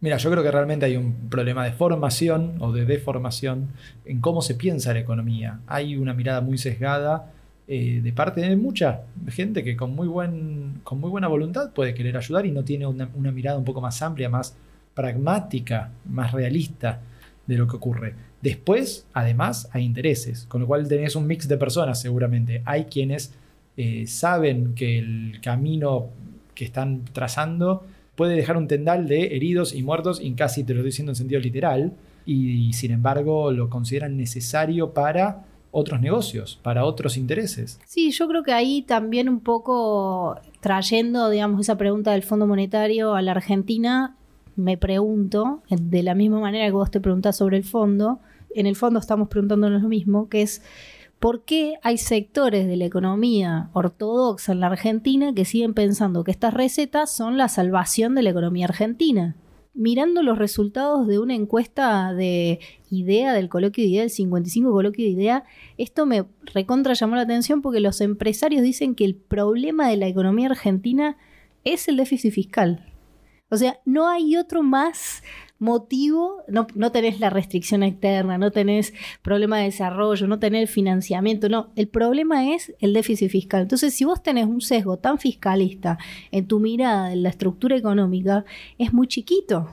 Mira, 0.00 0.16
yo 0.16 0.30
creo 0.30 0.44
que 0.44 0.50
realmente 0.52 0.86
hay 0.86 0.96
un 0.96 1.28
problema 1.28 1.64
de 1.64 1.72
formación 1.72 2.54
o 2.60 2.70
de 2.72 2.84
deformación 2.84 3.68
en 4.04 4.20
cómo 4.20 4.42
se 4.42 4.54
piensa 4.54 4.92
la 4.92 5.00
economía. 5.00 5.60
Hay 5.66 5.96
una 5.96 6.14
mirada 6.14 6.40
muy 6.40 6.56
sesgada 6.56 7.32
eh, 7.66 8.00
de 8.00 8.12
parte 8.12 8.40
de 8.40 8.54
mucha 8.56 9.02
gente 9.28 9.64
que 9.64 9.76
con 9.76 9.94
muy, 9.96 10.06
buen, 10.06 10.80
con 10.84 11.00
muy 11.00 11.10
buena 11.10 11.26
voluntad 11.26 11.72
puede 11.72 11.94
querer 11.94 12.16
ayudar 12.16 12.46
y 12.46 12.52
no 12.52 12.62
tiene 12.62 12.86
una, 12.86 13.06
mirada 13.32 13.58
un 13.58 13.64
poco 13.64 13.80
más 13.80 14.00
amplia, 14.00 14.28
más 14.28 14.56
pragmática, 14.94 15.90
más 16.08 16.30
realista 16.30 17.00
de 17.46 17.58
lo 17.58 17.66
que 17.66 17.76
ocurre. 17.76 18.14
Después, 18.40 19.04
además, 19.12 19.68
hay 19.72 19.84
intereses, 19.84 20.46
con 20.46 20.60
lo 20.60 20.68
cual 20.68 20.86
tenés 20.86 21.16
un 21.16 21.26
mix 21.26 21.48
de 21.48 21.56
personas 21.56 22.00
seguramente. 22.00 22.62
Hay 22.64 22.84
quienes 22.84 23.34
eh, 23.76 24.06
saben 24.06 24.74
que 24.74 24.98
el 25.00 25.40
camino 25.42 26.06
que 26.54 26.64
están 26.64 27.04
trazando 27.12 27.84
puede 28.18 28.34
dejar 28.34 28.56
un 28.56 28.66
tendal 28.66 29.06
de 29.06 29.36
heridos 29.36 29.72
y 29.72 29.84
muertos, 29.84 30.20
y 30.20 30.32
casi 30.32 30.64
te 30.64 30.74
lo 30.74 30.80
estoy 30.80 30.88
diciendo 30.88 31.12
en 31.12 31.16
sentido 31.16 31.40
literal, 31.40 31.92
y, 32.26 32.72
sin 32.72 32.90
embargo 32.90 33.52
lo 33.52 33.70
consideran 33.70 34.16
necesario 34.16 34.92
para 34.92 35.46
otros 35.70 36.00
negocios, 36.00 36.58
para 36.60 36.84
otros 36.84 37.16
intereses. 37.16 37.78
Sí, 37.86 38.10
yo 38.10 38.26
creo 38.26 38.42
que 38.42 38.52
ahí 38.52 38.82
también 38.82 39.28
un 39.28 39.38
poco 39.38 40.36
trayendo, 40.60 41.30
digamos, 41.30 41.60
esa 41.60 41.78
pregunta 41.78 42.10
del 42.10 42.24
Fondo 42.24 42.48
Monetario 42.48 43.14
a 43.14 43.22
la 43.22 43.30
Argentina, 43.30 44.16
me 44.56 44.76
pregunto, 44.76 45.62
de 45.70 46.02
la 46.02 46.16
misma 46.16 46.40
manera 46.40 46.66
que 46.66 46.72
vos 46.72 46.90
te 46.90 47.00
preguntás 47.00 47.36
sobre 47.36 47.56
el 47.56 47.64
fondo, 47.64 48.18
en 48.52 48.66
el 48.66 48.74
fondo 48.74 48.98
estamos 48.98 49.28
preguntándonos 49.28 49.80
lo 49.80 49.88
mismo, 49.88 50.28
que 50.28 50.42
es 50.42 50.60
¿Por 51.18 51.44
qué 51.44 51.78
hay 51.82 51.98
sectores 51.98 52.68
de 52.68 52.76
la 52.76 52.84
economía 52.84 53.70
ortodoxa 53.72 54.52
en 54.52 54.60
la 54.60 54.68
Argentina 54.68 55.34
que 55.34 55.44
siguen 55.44 55.74
pensando 55.74 56.22
que 56.22 56.30
estas 56.30 56.54
recetas 56.54 57.10
son 57.10 57.36
la 57.36 57.48
salvación 57.48 58.14
de 58.14 58.22
la 58.22 58.30
economía 58.30 58.66
argentina? 58.66 59.34
Mirando 59.74 60.22
los 60.22 60.38
resultados 60.38 61.08
de 61.08 61.18
una 61.18 61.34
encuesta 61.34 62.12
de 62.14 62.60
IDEA, 62.90 63.32
del 63.32 63.48
coloquio 63.48 63.82
de 63.82 63.90
IDEA, 63.90 64.02
del 64.02 64.10
55 64.10 64.70
coloquio 64.70 65.04
de 65.04 65.10
IDEA, 65.10 65.44
esto 65.76 66.06
me 66.06 66.24
recontra 66.54 66.94
llamó 66.94 67.16
la 67.16 67.22
atención 67.22 67.62
porque 67.62 67.80
los 67.80 68.00
empresarios 68.00 68.62
dicen 68.62 68.94
que 68.94 69.04
el 69.04 69.16
problema 69.16 69.88
de 69.88 69.96
la 69.96 70.06
economía 70.06 70.48
argentina 70.48 71.16
es 71.64 71.88
el 71.88 71.96
déficit 71.96 72.32
fiscal. 72.32 72.92
O 73.50 73.56
sea, 73.56 73.80
no 73.84 74.08
hay 74.08 74.36
otro 74.36 74.62
más 74.62 75.22
motivo, 75.58 76.44
no, 76.46 76.66
no 76.74 76.92
tenés 76.92 77.18
la 77.18 77.30
restricción 77.30 77.82
externa, 77.82 78.38
no 78.38 78.50
tenés 78.52 78.92
problema 79.22 79.58
de 79.58 79.64
desarrollo, 79.64 80.26
no 80.28 80.38
tenés 80.38 80.70
financiamiento, 80.70 81.48
no, 81.48 81.70
el 81.74 81.88
problema 81.88 82.54
es 82.54 82.74
el 82.80 82.92
déficit 82.92 83.30
fiscal. 83.30 83.62
Entonces, 83.62 83.92
si 83.94 84.04
vos 84.04 84.22
tenés 84.22 84.46
un 84.46 84.60
sesgo 84.60 84.98
tan 84.98 85.18
fiscalista 85.18 85.98
en 86.30 86.46
tu 86.46 86.60
mirada 86.60 87.12
en 87.12 87.22
la 87.22 87.30
estructura 87.30 87.76
económica, 87.76 88.44
es 88.78 88.92
muy 88.92 89.08
chiquito, 89.08 89.68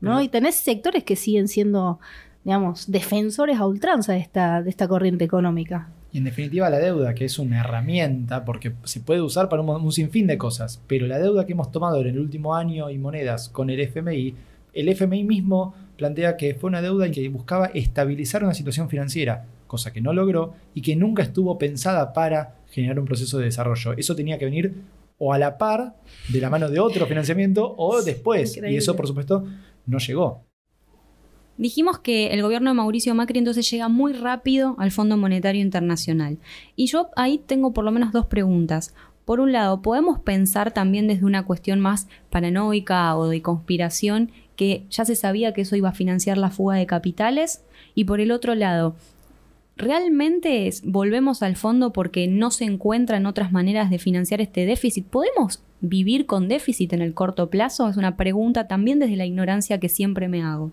¿no? 0.00 0.22
Y 0.22 0.28
tenés 0.28 0.54
sectores 0.54 1.02
que 1.02 1.16
siguen 1.16 1.48
siendo, 1.48 1.98
digamos, 2.44 2.90
defensores 2.90 3.58
a 3.58 3.66
ultranza 3.66 4.12
de 4.12 4.20
esta, 4.20 4.62
de 4.62 4.70
esta 4.70 4.86
corriente 4.86 5.24
económica. 5.24 5.88
Y 6.12 6.18
en 6.18 6.24
definitiva 6.24 6.70
la 6.70 6.78
deuda, 6.78 7.12
que 7.12 7.24
es 7.24 7.40
una 7.40 7.58
herramienta, 7.58 8.44
porque 8.44 8.72
se 8.84 9.00
puede 9.00 9.20
usar 9.20 9.48
para 9.48 9.62
un, 9.62 9.68
un 9.68 9.90
sinfín 9.90 10.28
de 10.28 10.38
cosas, 10.38 10.80
pero 10.86 11.08
la 11.08 11.18
deuda 11.18 11.44
que 11.44 11.54
hemos 11.54 11.72
tomado 11.72 12.00
en 12.00 12.06
el 12.06 12.20
último 12.20 12.54
año 12.54 12.88
y 12.88 12.98
monedas 12.98 13.48
con 13.48 13.68
el 13.68 13.80
FMI, 13.80 14.36
el 14.74 14.88
FMI 14.88 15.24
mismo 15.24 15.74
plantea 15.96 16.36
que 16.36 16.54
fue 16.54 16.68
una 16.68 16.82
deuda 16.82 17.10
que 17.10 17.28
buscaba 17.28 17.66
estabilizar 17.66 18.44
una 18.44 18.54
situación 18.54 18.88
financiera, 18.88 19.46
cosa 19.66 19.92
que 19.92 20.00
no 20.00 20.12
logró 20.12 20.54
y 20.74 20.82
que 20.82 20.96
nunca 20.96 21.22
estuvo 21.22 21.58
pensada 21.58 22.12
para 22.12 22.56
generar 22.70 22.98
un 22.98 23.06
proceso 23.06 23.38
de 23.38 23.46
desarrollo. 23.46 23.92
Eso 23.96 24.16
tenía 24.16 24.38
que 24.38 24.44
venir 24.44 24.74
o 25.18 25.32
a 25.32 25.38
la 25.38 25.58
par 25.58 25.94
de 26.28 26.40
la 26.40 26.50
mano 26.50 26.68
de 26.68 26.80
otro 26.80 27.06
financiamiento 27.06 27.74
o 27.76 28.02
después. 28.02 28.56
Increíble. 28.56 28.74
Y 28.74 28.78
eso, 28.78 28.96
por 28.96 29.06
supuesto, 29.06 29.44
no 29.86 29.98
llegó. 29.98 30.42
Dijimos 31.56 32.00
que 32.00 32.32
el 32.32 32.42
gobierno 32.42 32.70
de 32.70 32.74
Mauricio 32.74 33.14
Macri 33.14 33.38
entonces 33.38 33.70
llega 33.70 33.88
muy 33.88 34.12
rápido 34.12 34.74
al 34.78 34.90
Fondo 34.90 35.16
Monetario 35.16 35.62
Internacional. 35.62 36.38
Y 36.74 36.86
yo 36.86 37.10
ahí 37.14 37.38
tengo 37.38 37.72
por 37.72 37.84
lo 37.84 37.92
menos 37.92 38.12
dos 38.12 38.26
preguntas. 38.26 38.92
Por 39.24 39.40
un 39.40 39.52
lado, 39.52 39.80
¿podemos 39.80 40.18
pensar 40.18 40.72
también 40.72 41.06
desde 41.06 41.24
una 41.24 41.46
cuestión 41.46 41.80
más 41.80 42.08
paranoica 42.28 43.16
o 43.16 43.28
de 43.28 43.40
conspiración 43.40 44.32
que 44.56 44.84
ya 44.90 45.04
se 45.04 45.14
sabía 45.16 45.52
que 45.54 45.62
eso 45.62 45.76
iba 45.76 45.88
a 45.90 45.94
financiar 45.94 46.38
la 46.38 46.50
fuga 46.50 46.76
de 46.76 46.86
capitales? 46.86 47.62
Y 47.94 48.04
por 48.04 48.20
el 48.20 48.30
otro 48.30 48.54
lado, 48.54 48.94
¿realmente 49.76 50.66
es- 50.66 50.82
volvemos 50.84 51.42
al 51.42 51.56
fondo 51.56 51.92
porque 51.92 52.28
no 52.28 52.50
se 52.50 52.64
encuentran 52.64 53.26
otras 53.26 53.52
maneras 53.52 53.90
de 53.90 53.98
financiar 53.98 54.40
este 54.40 54.66
déficit? 54.66 55.06
¿Podemos 55.06 55.60
vivir 55.80 56.26
con 56.26 56.48
déficit 56.48 56.92
en 56.92 57.02
el 57.02 57.14
corto 57.14 57.50
plazo? 57.50 57.88
Es 57.88 57.96
una 57.96 58.16
pregunta 58.16 58.66
también 58.68 58.98
desde 58.98 59.16
la 59.16 59.26
ignorancia 59.26 59.78
que 59.80 59.88
siempre 59.88 60.28
me 60.28 60.42
hago. 60.42 60.70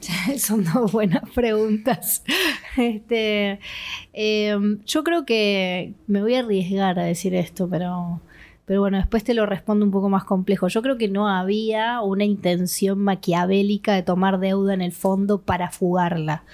Son 0.38 0.64
dos 0.64 0.92
buenas 0.92 1.22
preguntas. 1.34 2.22
Este, 2.76 3.58
eh, 4.12 4.56
yo 4.86 5.02
creo 5.02 5.26
que 5.26 5.92
me 6.06 6.22
voy 6.22 6.34
a 6.36 6.38
arriesgar 6.38 7.00
a 7.00 7.04
decir 7.04 7.34
esto, 7.34 7.68
pero, 7.68 8.20
pero 8.70 8.82
bueno, 8.82 8.98
después 8.98 9.24
te 9.24 9.34
lo 9.34 9.46
respondo 9.46 9.84
un 9.84 9.90
poco 9.90 10.08
más 10.08 10.22
complejo. 10.22 10.68
Yo 10.68 10.80
creo 10.80 10.96
que 10.96 11.08
no 11.08 11.26
había 11.26 12.02
una 12.02 12.22
intención 12.22 13.00
maquiavélica 13.00 13.94
de 13.94 14.04
tomar 14.04 14.38
deuda 14.38 14.74
en 14.74 14.80
el 14.80 14.92
fondo 14.92 15.42
para 15.42 15.72
fugarla. 15.72 16.44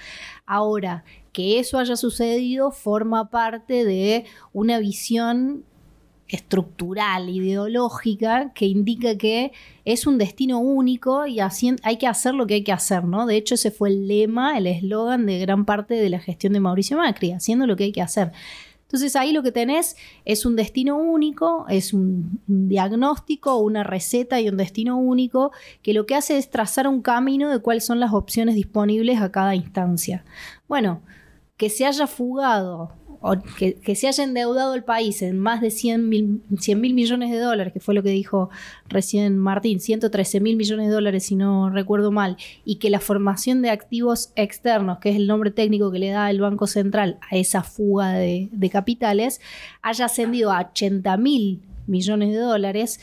Ahora, 0.47 1.03
que 1.31 1.59
eso 1.59 1.77
haya 1.77 1.95
sucedido 1.95 2.71
forma 2.71 3.29
parte 3.29 3.85
de 3.85 4.25
una 4.51 4.79
visión 4.79 5.63
estructural, 6.27 7.29
ideológica, 7.29 8.51
que 8.55 8.65
indica 8.65 9.15
que 9.15 9.51
es 9.85 10.07
un 10.07 10.17
destino 10.17 10.57
único 10.57 11.27
y 11.27 11.39
hay 11.39 11.97
que 11.97 12.07
hacer 12.07 12.33
lo 12.33 12.47
que 12.47 12.55
hay 12.55 12.63
que 12.63 12.71
hacer, 12.71 13.03
¿no? 13.03 13.27
De 13.27 13.37
hecho, 13.37 13.53
ese 13.53 13.69
fue 13.69 13.89
el 13.89 14.07
lema, 14.07 14.57
el 14.57 14.65
eslogan 14.65 15.27
de 15.27 15.37
gran 15.37 15.65
parte 15.65 15.93
de 15.93 16.09
la 16.09 16.19
gestión 16.19 16.53
de 16.53 16.61
Mauricio 16.61 16.97
Macri, 16.97 17.31
haciendo 17.31 17.67
lo 17.67 17.75
que 17.75 17.83
hay 17.83 17.91
que 17.91 18.01
hacer. 18.01 18.31
Entonces 18.87 19.17
ahí 19.17 19.33
lo 19.33 19.43
que 19.43 19.51
tenés 19.51 19.97
es 20.23 20.45
un 20.45 20.55
destino 20.55 20.97
único, 20.97 21.65
es 21.67 21.93
un, 21.93 22.39
diagnóstico, 22.47 23.57
una 23.57 23.83
receta 23.83 24.39
y 24.39 24.47
un 24.47 24.55
destino 24.55 24.97
único 24.97 25.51
que 25.81 25.93
lo 25.93 26.05
que 26.05 26.15
hace 26.15 26.37
es 26.37 26.49
trazar 26.49 26.87
un 26.87 27.01
camino 27.01 27.51
de 27.51 27.59
cuáles 27.59 27.85
son 27.85 27.99
las 27.99 28.13
opciones 28.13 28.55
disponibles 28.55 29.19
a 29.19 29.29
cada 29.29 29.55
instancia. 29.55 30.23
Bueno, 30.69 31.01
que 31.57 31.69
se 31.69 31.85
haya 31.85 32.07
fugado 32.07 32.93
que, 33.57 33.95
se 33.95 34.07
haya 34.07 34.23
endeudado 34.23 34.73
el 34.73 34.83
país 34.83 35.21
en 35.21 35.39
más 35.39 35.61
de 35.61 35.71
100 35.71 36.09
mil, 36.09 36.41
100 36.57 36.81
mil 36.81 36.93
millones 36.93 37.31
de 37.31 37.39
dólares, 37.39 37.73
que 37.73 37.79
fue 37.79 37.93
lo 37.93 38.03
que 38.03 38.09
dijo 38.09 38.49
recién 38.87 39.37
Martín, 39.37 39.79
113 39.79 40.39
mil 40.39 40.55
millones 40.55 40.87
de 40.87 40.93
dólares 40.93 41.25
si 41.25 41.35
no 41.35 41.69
recuerdo 41.69 42.11
mal, 42.11 42.37
y 42.65 42.75
que 42.75 42.89
la 42.89 42.99
formación 42.99 43.61
de 43.61 43.69
activos 43.69 44.31
externos, 44.35 44.99
que 44.99 45.09
es 45.09 45.15
el 45.15 45.27
nombre 45.27 45.51
técnico 45.51 45.91
que 45.91 45.99
le 45.99 46.09
da 46.09 46.29
el 46.29 46.39
Banco 46.39 46.67
Central 46.67 47.17
a 47.29 47.35
esa 47.35 47.63
fuga 47.63 48.13
de, 48.13 48.49
de 48.51 48.69
capitales, 48.69 49.41
haya 49.81 50.05
ascendido 50.05 50.51
a 50.51 50.61
80 50.71 51.17
mil 51.17 51.61
millones 51.87 52.31
de 52.31 52.37
dólares, 52.37 52.99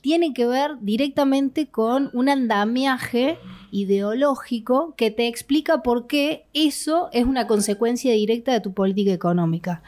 tiene 0.00 0.32
que 0.32 0.46
ver 0.46 0.72
directamente 0.80 1.68
con 1.68 2.10
un 2.12 2.28
andamiaje 2.28 3.38
ideológico 3.70 4.94
que 4.96 5.10
te 5.10 5.28
explica 5.28 5.82
por 5.82 6.06
qué 6.06 6.46
eso 6.54 7.08
es 7.12 7.24
una 7.24 7.46
consecuencia 7.46 8.12
directa 8.12 8.52
de 8.52 8.60
tu 8.60 8.72
política 8.72 9.12
económica. 9.12 9.82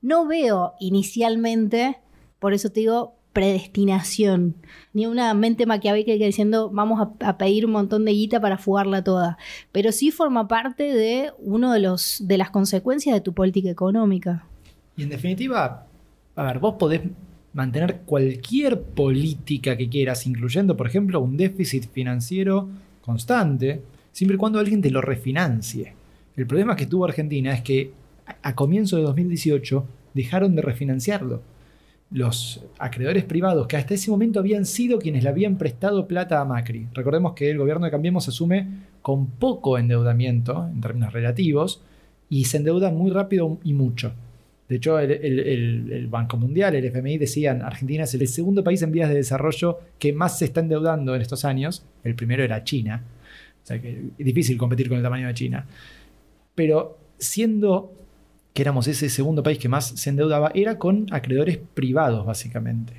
No 0.00 0.26
veo 0.26 0.74
inicialmente, 0.78 1.98
por 2.38 2.54
eso 2.54 2.70
te 2.70 2.80
digo, 2.80 3.16
predestinación, 3.32 4.56
ni 4.94 5.04
una 5.04 5.34
mente 5.34 5.66
maquiavélica 5.66 6.12
diciendo 6.12 6.70
vamos 6.70 7.06
a, 7.20 7.36
pedir 7.36 7.66
un 7.66 7.72
montón 7.72 8.06
de 8.06 8.12
guita 8.12 8.40
para 8.40 8.56
fugarla 8.56 9.04
toda, 9.04 9.36
pero 9.72 9.92
sí 9.92 10.10
forma 10.10 10.48
parte 10.48 10.84
de 10.84 11.32
uno 11.38 11.70
de 11.72 11.80
de 12.20 12.38
las 12.38 12.48
consecuencias 12.48 13.14
de 13.14 13.20
tu 13.20 13.34
política 13.34 13.68
económica. 13.68 14.46
Y 14.96 15.02
en 15.02 15.10
definitiva, 15.10 15.86
a 16.34 16.42
ver, 16.42 16.58
vos 16.60 16.76
podés 16.78 17.02
mantener 17.56 18.02
cualquier 18.04 18.82
política 18.82 19.78
que 19.78 19.88
quieras, 19.88 20.26
incluyendo, 20.26 20.76
por 20.76 20.86
ejemplo, 20.86 21.20
un 21.20 21.38
déficit 21.38 21.90
financiero 21.90 22.68
constante, 23.00 23.80
siempre 24.12 24.34
y 24.34 24.38
cuando 24.38 24.58
alguien 24.58 24.82
te 24.82 24.90
lo 24.90 25.00
refinancie. 25.00 25.94
El 26.36 26.46
problema 26.46 26.76
que 26.76 26.84
tuvo 26.84 27.06
Argentina 27.06 27.54
es 27.54 27.62
que 27.62 27.92
a 28.42 28.54
comienzo 28.54 28.96
de 28.98 29.04
2018 29.04 29.86
dejaron 30.12 30.54
de 30.54 30.60
refinanciarlo. 30.60 31.40
Los 32.10 32.62
acreedores 32.78 33.24
privados 33.24 33.66
que 33.66 33.78
hasta 33.78 33.94
ese 33.94 34.10
momento 34.10 34.38
habían 34.38 34.66
sido 34.66 34.98
quienes 34.98 35.22
le 35.22 35.30
habían 35.30 35.56
prestado 35.56 36.06
plata 36.06 36.42
a 36.42 36.44
Macri. 36.44 36.88
Recordemos 36.92 37.32
que 37.32 37.50
el 37.50 37.56
gobierno 37.56 37.86
de 37.86 37.90
Cambiemos 37.90 38.28
asume 38.28 38.68
con 39.00 39.28
poco 39.28 39.78
endeudamiento 39.78 40.68
en 40.70 40.82
términos 40.82 41.14
relativos 41.14 41.80
y 42.28 42.44
se 42.44 42.58
endeuda 42.58 42.90
muy 42.90 43.10
rápido 43.10 43.58
y 43.64 43.72
mucho. 43.72 44.12
De 44.68 44.76
hecho, 44.76 44.98
el, 44.98 46.08
Banco 46.10 46.36
Mundial, 46.36 46.74
el 46.74 46.84
FMI 46.86 47.18
decían, 47.18 47.62
Argentina 47.62 48.04
es 48.04 48.14
el 48.14 48.26
segundo 48.26 48.64
país 48.64 48.82
en 48.82 48.90
vías 48.90 49.08
de 49.08 49.14
desarrollo 49.14 49.78
que 49.98 50.12
más 50.12 50.38
se 50.38 50.46
está 50.46 50.60
endeudando 50.60 51.14
en 51.14 51.22
estos 51.22 51.44
años. 51.44 51.86
El 52.02 52.16
primero 52.16 52.42
era 52.42 52.64
China. 52.64 53.04
O 53.62 53.66
sea 53.66 53.80
que 53.80 53.90
es 54.18 54.24
difícil 54.24 54.56
competir 54.56 54.88
con 54.88 54.96
el 54.96 55.04
tamaño 55.04 55.28
de 55.28 55.34
China. 55.34 55.66
Pero 56.54 56.98
siendo 57.18 57.92
que 58.52 58.62
éramos 58.62 58.88
ese 58.88 59.08
segundo 59.10 59.42
país 59.42 59.58
que 59.58 59.68
más 59.68 59.86
se 59.86 60.10
endeudaba, 60.10 60.50
era 60.54 60.78
con 60.78 61.06
acreedores 61.10 61.58
privados, 61.74 62.24
básicamente. 62.24 62.94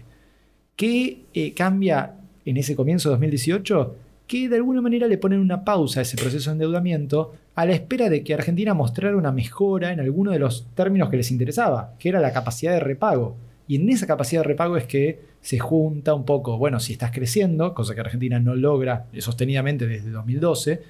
¿Qué 0.75 1.23
eh, 1.33 1.53
cambia 1.53 2.13
en 2.45 2.57
ese 2.57 2.75
comienzo 2.75 3.09
de 3.09 3.13
2018? 3.13 3.95
Que 4.27 4.49
de 4.49 4.57
alguna 4.57 4.81
manera 4.81 5.07
le 5.07 5.17
ponen 5.17 5.39
una 5.39 5.63
pausa 5.63 6.01
a 6.01 6.03
ese 6.03 6.17
proceso 6.17 6.49
de 6.49 6.55
endeudamiento 6.55 7.33
a 7.55 7.65
la 7.65 7.73
espera 7.73 8.09
de 8.09 8.23
que 8.23 8.33
Argentina 8.33 8.73
mostrara 8.73 9.15
una 9.15 9.31
mejora 9.31 9.93
en 9.93 9.99
alguno 9.99 10.31
de 10.31 10.39
los 10.39 10.67
términos 10.75 11.09
que 11.09 11.17
les 11.17 11.31
interesaba, 11.31 11.95
que 11.97 12.09
era 12.09 12.19
la 12.19 12.33
capacidad 12.33 12.73
de 12.73 12.81
repago. 12.81 13.37
Y 13.67 13.77
en 13.77 13.89
esa 13.89 14.05
capacidad 14.05 14.41
de 14.41 14.47
repago 14.47 14.77
es 14.77 14.85
que 14.85 15.19
se 15.41 15.59
junta 15.59 16.13
un 16.13 16.25
poco, 16.25 16.57
bueno, 16.57 16.79
si 16.79 16.93
estás 16.93 17.11
creciendo, 17.11 17.73
cosa 17.73 17.95
que 17.95 18.01
Argentina 18.01 18.39
no 18.39 18.55
logra 18.55 19.07
sostenidamente 19.19 19.87
desde 19.87 20.11
2012, 20.11 20.81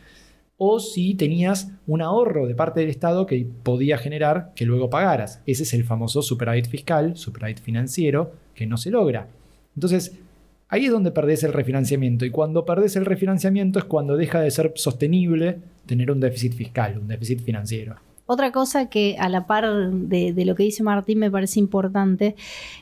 o 0.57 0.79
si 0.79 1.13
tenías 1.13 1.71
un 1.85 2.01
ahorro 2.01 2.47
de 2.47 2.55
parte 2.55 2.79
del 2.79 2.89
Estado 2.89 3.27
que 3.27 3.47
podía 3.63 3.97
generar 3.97 4.51
que 4.55 4.65
luego 4.65 4.89
pagaras. 4.89 5.41
Ese 5.45 5.63
es 5.63 5.73
el 5.73 5.83
famoso 5.83 6.21
superávit 6.21 6.67
fiscal, 6.67 7.15
superávit 7.15 7.59
financiero, 7.59 8.33
que 8.55 8.65
no 8.65 8.77
se 8.77 8.89
logra. 8.89 9.27
Entonces, 9.75 10.17
ahí 10.69 10.85
es 10.85 10.91
donde 10.91 11.11
perdés 11.11 11.43
el 11.43 11.53
refinanciamiento. 11.53 12.25
Y 12.25 12.31
cuando 12.31 12.65
perdés 12.65 12.95
el 12.95 13.05
refinanciamiento 13.05 13.79
es 13.79 13.85
cuando 13.85 14.17
deja 14.17 14.39
de 14.39 14.51
ser 14.51 14.73
sostenible 14.75 15.59
tener 15.85 16.11
un 16.11 16.19
déficit 16.19 16.53
fiscal, 16.53 16.97
un 16.97 17.07
déficit 17.07 17.41
financiero. 17.41 17.95
Otra 18.25 18.51
cosa 18.51 18.89
que 18.89 19.15
a 19.19 19.29
la 19.29 19.47
par 19.47 19.91
de, 19.91 20.33
lo 20.45 20.55
que 20.55 20.63
dice 20.63 20.83
Martín 20.83 21.19
me 21.19 21.31
parece 21.31 21.59
importante, 21.59 22.35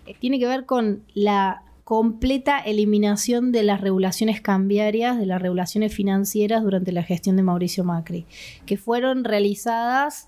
eh, 0.08 0.16
tiene 0.20 0.40
que 0.40 0.48
ver 0.48 0.66
con 0.66 1.04
la 1.14 1.62
completa 1.84 2.58
eliminación 2.58 3.52
de 3.52 3.62
las 3.62 3.80
regulaciones 3.80 4.42
cambiarias, 4.42 5.20
de 5.20 5.28
las 5.28 5.40
regulaciones 5.40 5.94
financieras 5.94 6.64
durante 6.64 6.92
la 6.92 7.04
gestión 7.04 7.36
de 7.36 7.44
Mauricio 7.44 7.84
Macri, 7.84 8.26
que 8.66 8.76
fueron 8.76 9.24
realizadas 9.24 10.28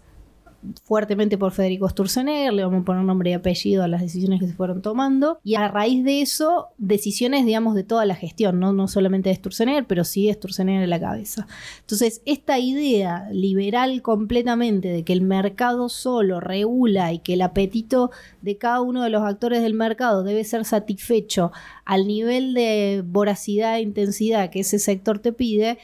fuertemente 0.84 1.38
por 1.38 1.52
Federico 1.52 1.88
Sturzenegger, 1.88 2.54
le 2.54 2.64
vamos 2.64 2.82
a 2.82 2.86
poner 2.86 3.04
nombre 3.04 3.30
y 3.30 3.34
apellido 3.34 3.84
a 3.84 3.88
las 3.88 4.02
decisiones 4.02 4.40
que 4.40 4.48
se 4.48 4.54
fueron 4.54 4.82
tomando, 4.82 5.40
y 5.44 5.56
a 5.56 5.68
raíz 5.68 6.04
de 6.04 6.22
eso, 6.22 6.68
decisiones, 6.78 7.46
digamos, 7.46 7.76
de 7.76 7.84
toda 7.84 8.06
la 8.06 8.16
gestión, 8.16 8.60
no, 8.60 8.74
no 8.74 8.88
solamente 8.88 9.30
de 9.30 9.36
Sturzenegger, 9.36 9.86
pero 9.86 10.04
sí 10.04 10.28
de 10.28 10.34
Sturzenegger 10.34 10.84
en 10.84 10.90
la 10.90 11.00
cabeza. 11.00 11.48
Entonces, 11.82 12.22
esta 12.26 12.60
idea 12.60 13.28
liberal 13.32 14.02
completamente 14.02 14.90
de 14.90 15.04
que 15.04 15.14
el 15.14 15.22
mercado 15.22 15.90
solo 15.90 16.40
regula 16.40 17.14
y 17.14 17.20
que 17.20 17.34
el 17.34 17.42
apetito 17.42 18.12
de 18.42 18.58
cada 18.58 18.82
uno 18.82 19.04
de 19.04 19.10
los 19.10 19.24
actores 19.24 19.62
del 19.62 19.74
mercado 19.74 20.24
debe 20.24 20.44
ser 20.44 20.66
satisfecho 20.66 21.52
al 21.86 22.08
nivel 22.08 22.54
de 22.54 23.04
voracidad 23.06 23.78
e 23.78 23.82
intensidad 23.82 24.50
que 24.50 24.62
ese 24.62 24.80
sector 24.80 25.20
te 25.20 25.32
pide, 25.32 25.78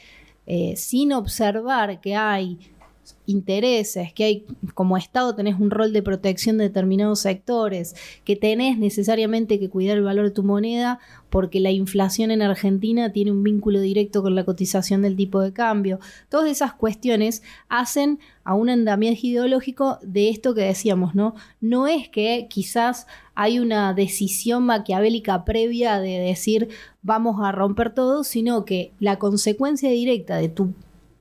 eh, 0.45 0.75
sin 0.75 1.13
observar 1.13 2.01
que 2.01 2.17
hay 2.17 2.59
intereses, 3.25 4.13
que 4.13 4.23
hay 4.23 4.45
como 4.73 4.97
Estado 4.97 5.35
tenés 5.35 5.59
un 5.59 5.71
rol 5.71 5.93
de 5.93 6.01
protección 6.01 6.57
de 6.57 6.65
determinados 6.65 7.19
sectores, 7.19 7.95
que 8.25 8.35
tenés 8.35 8.77
necesariamente 8.77 9.59
que 9.59 9.69
cuidar 9.69 9.97
el 9.97 10.03
valor 10.03 10.25
de 10.25 10.31
tu 10.31 10.43
moneda 10.43 10.99
porque 11.29 11.59
la 11.59 11.71
inflación 11.71 12.31
en 12.31 12.41
Argentina 12.41 13.11
tiene 13.11 13.31
un 13.31 13.43
vínculo 13.43 13.81
directo 13.81 14.21
con 14.21 14.35
la 14.35 14.45
cotización 14.45 15.01
del 15.01 15.15
tipo 15.15 15.41
de 15.41 15.51
cambio. 15.53 15.99
Todas 16.29 16.49
esas 16.49 16.73
cuestiones 16.73 17.41
hacen 17.69 18.19
a 18.43 18.53
un 18.53 18.69
andamiaje 18.69 19.27
ideológico 19.27 19.99
de 20.03 20.29
esto 20.29 20.53
que 20.53 20.61
decíamos, 20.61 21.15
¿no? 21.15 21.33
No 21.61 21.87
es 21.87 22.09
que 22.09 22.47
quizás 22.49 23.07
hay 23.35 23.59
una 23.59 23.93
decisión 23.93 24.65
maquiavélica 24.65 25.43
previa 25.45 25.99
de 25.99 26.19
decir 26.19 26.69
vamos 27.01 27.37
a 27.41 27.51
romper 27.51 27.93
todo, 27.93 28.23
sino 28.23 28.65
que 28.65 28.93
la 28.99 29.17
consecuencia 29.17 29.89
directa 29.89 30.37
de 30.37 30.49
tu 30.49 30.73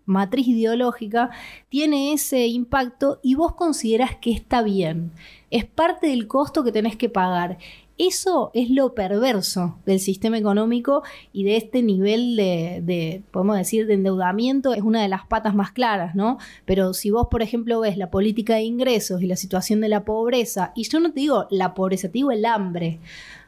matriz 0.05 0.49
ideológica 0.49 1.31
tiene 1.69 2.13
ese 2.13 2.47
impacto 2.47 3.21
y 3.23 3.35
vos 3.35 3.55
considerás 3.55 4.17
que 4.17 4.33
está 4.33 4.63
bien. 4.63 5.13
Es 5.51 5.65
parte 5.65 6.09
del 6.09 6.27
costo 6.27 6.65
que 6.65 6.73
tenés 6.73 6.97
que 6.97 7.09
pagar. 7.09 7.59
Eso 7.99 8.51
es 8.55 8.71
lo 8.71 8.95
perverso 8.95 9.79
del 9.85 10.01
sistema 10.01 10.39
económico 10.39 11.03
y 11.33 11.45
de 11.45 11.57
este 11.57 11.83
nivel 11.83 12.37
de, 12.37 13.23
podemos 13.31 13.57
decir, 13.57 13.87
de 13.87 13.95
endeudamiento, 13.95 14.73
es 14.73 14.83
una 14.83 15.03
de 15.03 15.09
las 15.09 15.27
patas 15.27 15.55
más 15.55 15.73
claras, 15.73 16.15
¿no? 16.15 16.39
Pero 16.65 16.95
si 16.95 17.11
vos, 17.11 17.29
por 17.31 17.43
ejemplo, 17.43 17.81
ves 17.81 17.99
la 17.99 18.11
política 18.11 18.55
de 18.55 18.63
ingresos 18.63 19.23
y 19.23 19.27
la 19.27 19.37
situación 19.37 19.81
de 19.81 19.89
la 19.89 20.05
pobreza, 20.05 20.73
y 20.75 20.89
yo 20.89 21.01
no 21.01 21.13
te 21.13 21.21
digo 21.21 21.47
la 21.51 21.75
pobreza, 21.75 22.09
te 22.09 22.15
digo 22.15 22.33
el 22.33 22.47
hambre. 22.47 22.99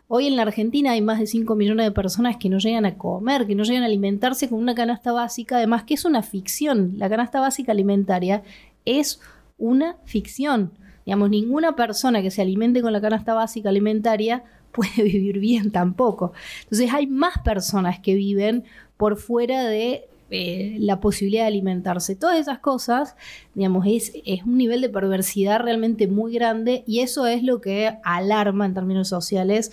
Hoy 0.06 0.26
en 0.26 0.36
la 0.36 0.42
Argentina 0.42 0.92
hay 0.92 1.00
más 1.00 1.18
de 1.18 1.26
5 1.26 1.56
millones 1.56 1.86
de 1.86 1.90
personas 1.90 2.36
que 2.36 2.50
no 2.50 2.58
llegan 2.58 2.84
a 2.84 2.98
comer, 2.98 3.46
que 3.46 3.54
no 3.54 3.64
llegan 3.64 3.84
a 3.84 3.86
alimentarse 3.86 4.50
con 4.50 4.58
una 4.58 4.74
canasta 4.74 5.12
básica, 5.12 5.56
además 5.56 5.84
que 5.84 5.94
es 5.94 6.04
una 6.04 6.22
ficción. 6.22 6.94
La 6.98 7.08
canasta 7.08 7.40
básica 7.40 7.72
alimentaria 7.72 8.42
es 8.84 9.20
una 9.56 9.96
ficción. 10.04 10.72
Digamos, 11.06 11.30
ninguna 11.30 11.74
persona 11.74 12.20
que 12.20 12.30
se 12.30 12.42
alimente 12.42 12.82
con 12.82 12.92
la 12.92 13.00
canasta 13.00 13.32
básica 13.32 13.70
alimentaria 13.70 14.44
puede 14.72 15.02
vivir 15.04 15.38
bien 15.38 15.70
tampoco. 15.70 16.34
Entonces 16.64 16.92
hay 16.92 17.06
más 17.06 17.38
personas 17.38 17.98
que 17.98 18.14
viven 18.14 18.64
por 18.98 19.16
fuera 19.16 19.64
de 19.64 20.06
eh, 20.36 20.76
la 20.80 20.98
posibilidad 20.98 21.44
de 21.44 21.48
alimentarse. 21.48 22.16
Todas 22.16 22.40
esas 22.40 22.58
cosas, 22.58 23.14
digamos, 23.54 23.86
es, 23.86 24.12
es, 24.26 24.42
un 24.42 24.58
nivel 24.58 24.80
de 24.80 24.88
perversidad 24.88 25.60
realmente 25.60 26.08
muy 26.08 26.34
grande 26.34 26.82
y 26.88 27.00
eso 27.00 27.28
es 27.28 27.44
lo 27.44 27.60
que 27.60 27.98
alarma 28.02 28.66
en 28.66 28.74
términos 28.74 29.06
sociales 29.08 29.70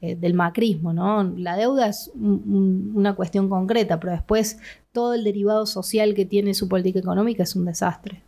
eh, 0.00 0.14
del 0.14 0.34
macrismo, 0.34 0.92
¿no? 0.92 1.24
La 1.24 1.56
deuda 1.56 1.88
es 1.88 2.12
una 2.14 3.16
cuestión 3.16 3.48
concreta, 3.48 3.98
pero 3.98 4.12
después 4.12 4.58
todo 4.92 5.14
el 5.14 5.24
derivado 5.24 5.66
social 5.66 6.14
que 6.14 6.24
tiene 6.24 6.54
su 6.54 6.68
política 6.68 7.00
económica 7.00 7.42
es 7.42 7.56
un 7.56 7.64
desastre. 7.64 8.22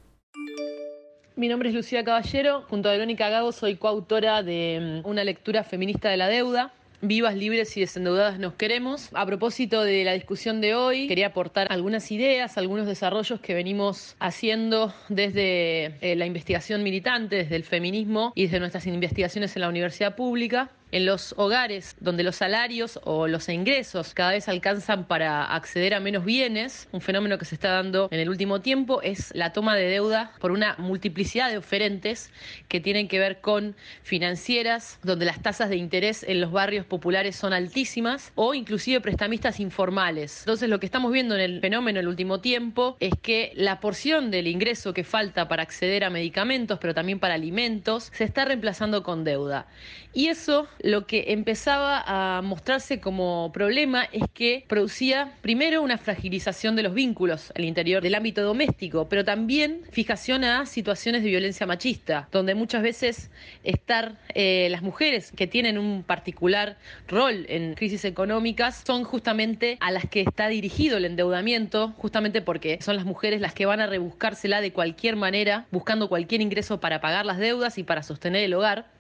Mi 1.37 1.47
nombre 1.47 1.69
es 1.69 1.77
Lucía 1.77 2.03
Caballero, 2.03 2.63
junto 2.69 2.89
a 2.89 2.93
Verónica 2.93 3.29
Gago 3.29 3.53
soy 3.53 3.77
coautora 3.77 4.43
de 4.43 5.03
mm, 5.05 5.09
una 5.09 5.23
lectura 5.23 5.63
feminista 5.63 6.09
de 6.09 6.17
la 6.17 6.27
deuda. 6.27 6.73
Vivas, 7.01 7.37
libres 7.37 7.77
y 7.77 7.81
desendeudadas 7.81 8.41
nos 8.41 8.55
queremos. 8.55 9.11
A 9.15 9.25
propósito 9.25 9.83
de 9.83 10.03
la 10.03 10.15
discusión 10.15 10.61
de 10.61 10.75
hoy, 10.75 11.07
quería 11.07 11.29
aportar 11.29 11.69
algunas 11.71 12.11
ideas, 12.11 12.59
algunos 12.59 12.89
desarrollos 12.89 13.41
que 13.41 13.55
venimos 13.55 14.17
haciendo 14.19 14.93
desde 15.09 15.95
eh, 16.01 16.17
la 16.17 16.27
investigación 16.27 16.83
militante, 16.83 17.37
desde 17.37 17.55
el 17.55 17.63
feminismo 17.63 18.33
y 18.35 18.45
desde 18.45 18.59
nuestras 18.59 18.87
investigaciones 18.89 19.55
en 19.55 19.63
la 19.63 19.69
universidad 19.69 20.17
pública 20.17 20.71
en 20.93 21.07
los 21.07 21.35
hogares 21.37 21.97
donde 22.01 22.23
los 22.23 22.37
salarios 22.37 23.01
o 23.05 23.29
los 23.29 23.49
ingresos 23.49 24.15
cada 24.15 24.33
vez 24.33 24.49
alcanzan 24.49 25.07
para 25.07 25.45
acceder 25.45 25.95
a 25.95 26.01
menos 26.01 26.25
bienes, 26.25 26.89
un 26.93 27.01
fenómeno 27.01 27.39
que 27.39 27.45
se 27.45 27.55
está 27.55 27.71
dando 27.71 28.09
en 28.11 28.21
el 28.21 28.29
último 28.29 28.61
tiempo 28.61 29.03
es 29.03 29.35
la 29.35 29.53
toma 29.53 29.77
de 29.77 29.89
deuda 29.89 30.33
por 30.41 30.51
una 30.51 30.75
multiplicidad 30.79 31.51
de 31.51 31.59
oferentes 31.59 32.31
que 32.69 32.81
tienen 32.81 33.09
que 33.09 33.19
ver 33.19 33.41
con 33.41 33.77
financieras, 34.03 34.99
donde 35.03 35.25
las 35.25 35.43
tasas 35.43 35.69
de 35.69 35.77
interés 35.77 36.23
en 36.23 36.41
los 36.41 36.53
barrios 36.53 36.87
populares 36.87 37.37
son 37.37 37.53
altísimas, 37.53 38.33
o 38.35 38.55
inclusive 38.55 39.01
prestamistas 39.01 39.61
informales. 39.61 40.41
Entonces 40.41 40.69
lo 40.69 40.81
que 40.81 40.87
estamos 40.87 41.13
viendo 41.13 41.35
en 41.35 41.41
el 41.41 41.61
fenómeno 41.61 41.99
en 41.99 42.05
el 42.05 42.09
último 42.09 42.41
tiempo 42.41 42.97
es 43.01 43.13
que 43.21 43.53
la 43.55 43.81
porción 43.81 44.31
del 44.31 44.47
ingreso 44.47 44.93
que 44.93 45.05
falta 45.05 45.49
para 45.49 45.63
acceder 45.63 46.05
a 46.05 46.11
medicamentos, 46.11 46.79
pero 46.81 46.95
también 46.95 47.19
para 47.19 47.35
alimentos, 47.35 48.11
se 48.13 48.25
está 48.25 48.45
reemplazando 48.45 49.03
con 49.03 49.25
deuda. 49.25 49.67
Y 50.13 50.29
eso 50.29 50.67
lo 50.81 51.07
que 51.07 51.27
empezaba 51.29 52.03
a 52.07 52.43
mostrarse 52.43 53.01
como 53.01 53.51
problema 53.53 54.05
es 54.13 54.25
que 54.33 54.65
producía 54.69 55.33
primero 55.43 55.83
una 55.83 55.99
fragilización 55.99 56.77
de 56.77 56.83
los 56.83 56.95
vínculos 56.95 57.53
al 57.57 57.65
interior 57.65 58.03
del 58.03 58.15
ámbito 58.15 58.43
doméstico, 58.43 59.09
pero 59.09 59.25
también 59.25 59.83
fijación 59.91 60.45
a 60.45 60.67
situaciones 60.67 61.23
de 61.23 61.31
violencia 61.31 61.67
machista, 61.67 62.29
donde 62.33 62.55
muchas 62.55 62.83
veces 62.83 63.31
estar 63.65 64.17
eh, 64.35 64.69
las 64.71 64.83
mujeres 64.83 65.33
que 65.33 65.47
tienen 65.47 65.79
un 65.79 66.03
particular 66.03 66.77
rol 67.09 67.47
en 67.49 67.75
crisis 67.75 68.05
económicas 68.05 68.83
son 68.87 69.05
justamente 69.05 69.79
a 69.81 69.91
las 69.91 70.09
que 70.09 70.21
está 70.21 70.49
dirigido 70.49 70.99
el 70.99 71.05
endeudamiento, 71.05 71.93
justamente 71.97 72.43
porque 72.43 72.79
son 72.81 72.97
las 72.97 73.05
mujeres 73.05 73.41
las 73.41 73.55
que 73.55 73.67
van 73.67 73.81
a 73.81 73.87
rebuscársela 73.87 74.61
de 74.61 74.73
cualquier 74.73 75.17
manera, 75.17 75.67
buscando 75.71 76.09
cualquier 76.09 76.41
ingreso 76.41 76.81
para 76.81 77.01
pagar 77.01 77.27
las 77.27 77.39
deudas 77.39 77.79
y 77.79 77.83
para 77.83 78.03
sostener 78.03 78.45
el 78.45 78.55
hogar. 78.55 78.98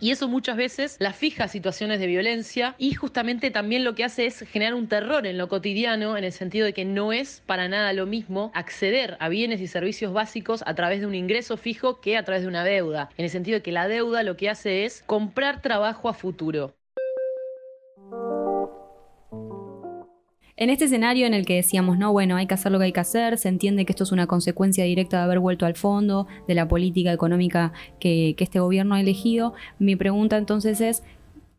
Y 0.00 0.10
eso 0.10 0.28
muchas 0.28 0.56
veces 0.56 0.96
la 1.00 1.12
fija 1.12 1.48
situaciones 1.48 2.00
de 2.00 2.06
violencia 2.06 2.74
y 2.78 2.94
justamente 2.94 3.50
también 3.50 3.84
lo 3.84 3.94
que 3.94 4.04
hace 4.04 4.26
es 4.26 4.40
generar 4.40 4.74
un 4.74 4.88
terror 4.88 5.26
en 5.26 5.38
lo 5.38 5.48
cotidiano 5.48 6.16
en 6.16 6.24
el 6.24 6.32
sentido 6.32 6.66
de 6.66 6.74
que 6.74 6.84
no 6.84 7.12
es 7.12 7.42
para 7.46 7.68
nada 7.68 7.92
lo 7.92 8.06
mismo 8.06 8.50
acceder 8.54 9.16
a 9.20 9.28
bienes 9.28 9.60
y 9.60 9.66
servicios 9.66 10.12
básicos 10.12 10.62
a 10.66 10.74
través 10.74 11.00
de 11.00 11.06
un 11.06 11.14
ingreso 11.14 11.56
fijo 11.56 12.00
que 12.00 12.16
a 12.16 12.24
través 12.24 12.42
de 12.42 12.48
una 12.48 12.64
deuda. 12.64 13.10
En 13.16 13.24
el 13.24 13.30
sentido 13.30 13.56
de 13.56 13.62
que 13.62 13.72
la 13.72 13.88
deuda 13.88 14.22
lo 14.22 14.36
que 14.36 14.50
hace 14.50 14.84
es 14.84 15.02
comprar 15.06 15.62
trabajo 15.62 16.08
a 16.08 16.14
futuro. 16.14 16.75
En 20.58 20.70
este 20.70 20.86
escenario 20.86 21.26
en 21.26 21.34
el 21.34 21.44
que 21.44 21.56
decíamos, 21.56 21.98
no, 21.98 22.12
bueno, 22.12 22.34
hay 22.36 22.46
que 22.46 22.54
hacer 22.54 22.72
lo 22.72 22.78
que 22.78 22.86
hay 22.86 22.92
que 22.92 23.00
hacer, 23.00 23.36
se 23.36 23.50
entiende 23.50 23.84
que 23.84 23.92
esto 23.92 24.04
es 24.04 24.12
una 24.12 24.26
consecuencia 24.26 24.84
directa 24.84 25.18
de 25.18 25.24
haber 25.24 25.38
vuelto 25.38 25.66
al 25.66 25.74
fondo, 25.74 26.26
de 26.48 26.54
la 26.54 26.66
política 26.66 27.12
económica 27.12 27.74
que, 28.00 28.34
que 28.38 28.44
este 28.44 28.58
gobierno 28.58 28.94
ha 28.94 29.00
elegido, 29.00 29.52
mi 29.78 29.96
pregunta 29.96 30.38
entonces 30.38 30.80
es, 30.80 31.02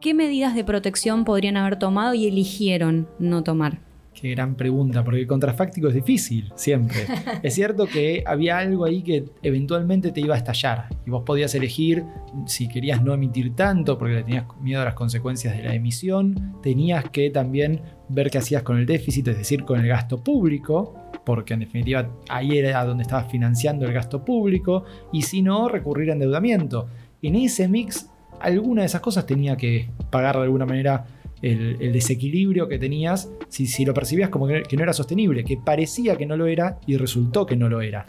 ¿qué 0.01 0.15
medidas 0.15 0.55
de 0.55 0.63
protección 0.63 1.25
podrían 1.25 1.57
haber 1.57 1.77
tomado 1.77 2.15
y 2.15 2.25
eligieron 2.25 3.07
no 3.19 3.43
tomar? 3.43 3.81
Qué 4.19 4.31
gran 4.31 4.55
pregunta, 4.55 5.03
porque 5.03 5.19
el 5.19 5.27
contrafáctico 5.27 5.89
es 5.89 5.93
difícil, 5.93 6.51
siempre. 6.55 7.01
es 7.43 7.53
cierto 7.53 7.85
que 7.85 8.23
había 8.25 8.57
algo 8.57 8.85
ahí 8.85 9.03
que 9.03 9.25
eventualmente 9.43 10.11
te 10.11 10.21
iba 10.21 10.33
a 10.33 10.39
estallar 10.39 10.87
y 11.05 11.11
vos 11.11 11.21
podías 11.23 11.53
elegir 11.53 12.03
si 12.47 12.67
querías 12.67 13.03
no 13.03 13.13
emitir 13.13 13.55
tanto 13.55 13.99
porque 13.99 14.15
le 14.15 14.23
tenías 14.23 14.45
miedo 14.59 14.81
a 14.81 14.85
las 14.85 14.95
consecuencias 14.95 15.55
de 15.55 15.61
la 15.61 15.75
emisión, 15.75 16.55
tenías 16.63 17.07
que 17.11 17.29
también 17.29 17.81
ver 18.09 18.29
qué 18.29 18.37
hacías 18.37 18.63
con 18.63 18.77
el 18.77 18.85
déficit, 18.85 19.27
es 19.29 19.37
decir, 19.37 19.63
con 19.63 19.79
el 19.79 19.87
gasto 19.87 20.23
público, 20.23 20.95
porque 21.25 21.53
en 21.53 21.61
definitiva 21.61 22.09
ahí 22.29 22.57
era 22.57 22.83
donde 22.85 23.03
estabas 23.03 23.29
financiando 23.29 23.85
el 23.85 23.93
gasto 23.93 24.23
público, 24.23 24.85
y 25.11 25.23
si 25.23 25.41
no, 25.41 25.67
recurrir 25.67 26.09
a 26.09 26.13
endeudamiento. 26.13 26.87
En 27.21 27.35
ese 27.35 27.67
mix, 27.67 28.09
alguna 28.39 28.81
de 28.81 28.87
esas 28.87 29.01
cosas 29.01 29.25
tenía 29.25 29.57
que 29.57 29.89
pagar 30.09 30.35
de 30.37 30.43
alguna 30.43 30.65
manera 30.65 31.05
el, 31.41 31.93
desequilibrio 31.93 32.67
que 32.67 32.79
tenías 32.79 33.29
si, 33.47 33.67
si 33.67 33.85
lo 33.85 33.93
percibías 33.93 34.29
como 34.29 34.47
que, 34.47 34.63
no 34.71 34.83
era 34.83 34.93
sostenible, 34.93 35.43
que 35.43 35.57
parecía 35.57 36.15
que 36.15 36.25
no 36.25 36.37
lo 36.37 36.47
era 36.47 36.79
y 36.85 36.97
resultó 36.97 37.45
que 37.45 37.55
no 37.55 37.69
lo 37.69 37.81
era. 37.81 38.07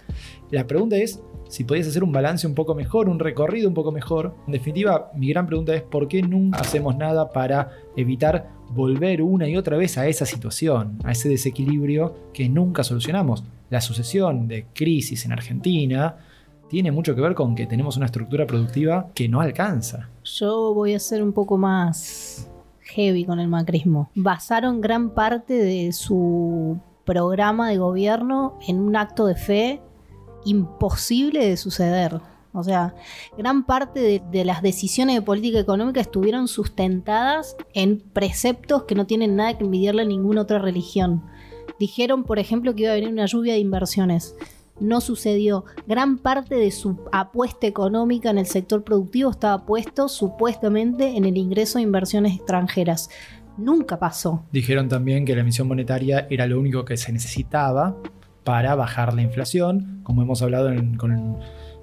La 0.50 0.66
pregunta 0.66 0.96
es 0.96 1.22
si 1.48 1.64
podías 1.64 1.88
hacer 1.88 2.04
un 2.04 2.12
balance 2.12 2.46
un 2.46 2.54
poco 2.54 2.74
mejor, 2.74 3.08
un 3.08 3.18
recorrido 3.18 3.68
un 3.68 3.74
poco 3.74 3.90
mejor. 3.90 4.34
En 4.46 4.52
definitiva, 4.52 5.10
mi 5.14 5.28
gran 5.28 5.46
pregunta 5.46 5.74
es 5.74 5.82
por 5.82 6.06
qué 6.06 6.22
nunca 6.22 6.60
hacemos 6.60 6.96
nada 6.96 7.32
para 7.32 7.70
evitar 7.96 8.50
volver 8.70 9.22
una 9.22 9.48
y 9.48 9.56
otra 9.56 9.76
vez 9.76 9.96
a 9.96 10.06
esa 10.06 10.26
situación, 10.26 10.98
a 11.04 11.12
ese 11.12 11.28
desequilibrio 11.28 12.14
que 12.32 12.48
nunca 12.48 12.84
solucionamos. 12.84 13.44
La 13.70 13.80
sucesión 13.80 14.46
de 14.46 14.66
crisis 14.74 15.24
en 15.24 15.32
Argentina 15.32 16.16
tiene 16.68 16.92
mucho 16.92 17.14
que 17.14 17.22
ver 17.22 17.34
con 17.34 17.54
que 17.54 17.66
tenemos 17.66 17.96
una 17.96 18.06
estructura 18.06 18.46
productiva 18.46 19.08
que 19.14 19.28
no 19.28 19.40
alcanza. 19.40 20.10
Yo 20.22 20.74
voy 20.74 20.94
a 20.94 20.98
ser 20.98 21.22
un 21.22 21.32
poco 21.32 21.56
más 21.56 22.50
heavy 22.82 23.24
con 23.24 23.40
el 23.40 23.48
macrismo. 23.48 24.10
Basaron 24.14 24.80
gran 24.80 25.14
parte 25.14 25.54
de 25.54 25.92
su 25.92 26.78
programa 27.04 27.70
de 27.70 27.78
gobierno 27.78 28.58
en 28.66 28.80
un 28.80 28.94
acto 28.96 29.26
de 29.26 29.34
fe 29.34 29.80
imposible 30.44 31.46
de 31.46 31.56
suceder. 31.56 32.20
O 32.52 32.64
sea, 32.64 32.94
gran 33.36 33.64
parte 33.64 34.22
de, 34.30 34.44
las 34.44 34.62
decisiones 34.62 35.16
de 35.16 35.22
política 35.22 35.60
económica 35.60 36.00
estuvieron 36.00 36.48
sustentadas 36.48 37.56
en 37.74 38.00
preceptos 38.00 38.84
que 38.84 38.94
no 38.94 39.06
tienen 39.06 39.36
nada 39.36 39.56
que 39.56 39.64
envidiarle 39.64 40.02
a 40.02 40.06
ninguna 40.06 40.42
otra 40.42 40.58
religión. 40.58 41.22
Dijeron, 41.78 42.24
por 42.24 42.38
ejemplo, 42.38 42.74
que 42.74 42.82
iba 42.82 42.92
a 42.92 42.94
venir 42.94 43.10
una 43.10 43.26
lluvia 43.26 43.52
de 43.52 43.60
inversiones 43.60 44.34
no 44.80 45.00
sucedió. 45.00 45.64
Gran 45.86 46.18
parte 46.18 46.54
de 46.54 46.70
su 46.70 46.98
apuesta 47.12 47.66
económica 47.66 48.30
en 48.30 48.38
el 48.38 48.46
sector 48.46 48.84
productivo 48.84 49.30
estaba 49.30 49.66
puesto 49.66 50.08
supuestamente 50.08 51.16
en 51.16 51.24
el 51.24 51.36
ingreso 51.36 51.78
de 51.78 51.82
inversiones 51.82 52.36
extranjeras. 52.36 53.10
Nunca 53.56 53.98
pasó. 53.98 54.44
Dijeron 54.52 54.88
también 54.88 55.24
que 55.24 55.34
la 55.34 55.40
emisión 55.40 55.66
monetaria 55.66 56.26
era 56.30 56.46
lo 56.46 56.60
único 56.60 56.84
que 56.84 56.96
se 56.96 57.12
necesitaba 57.12 57.96
para 58.44 58.74
bajar 58.74 59.14
la 59.14 59.22
inflación, 59.22 60.00
como 60.02 60.22
hemos 60.22 60.42
hablado 60.42 60.70
con, 60.96 61.38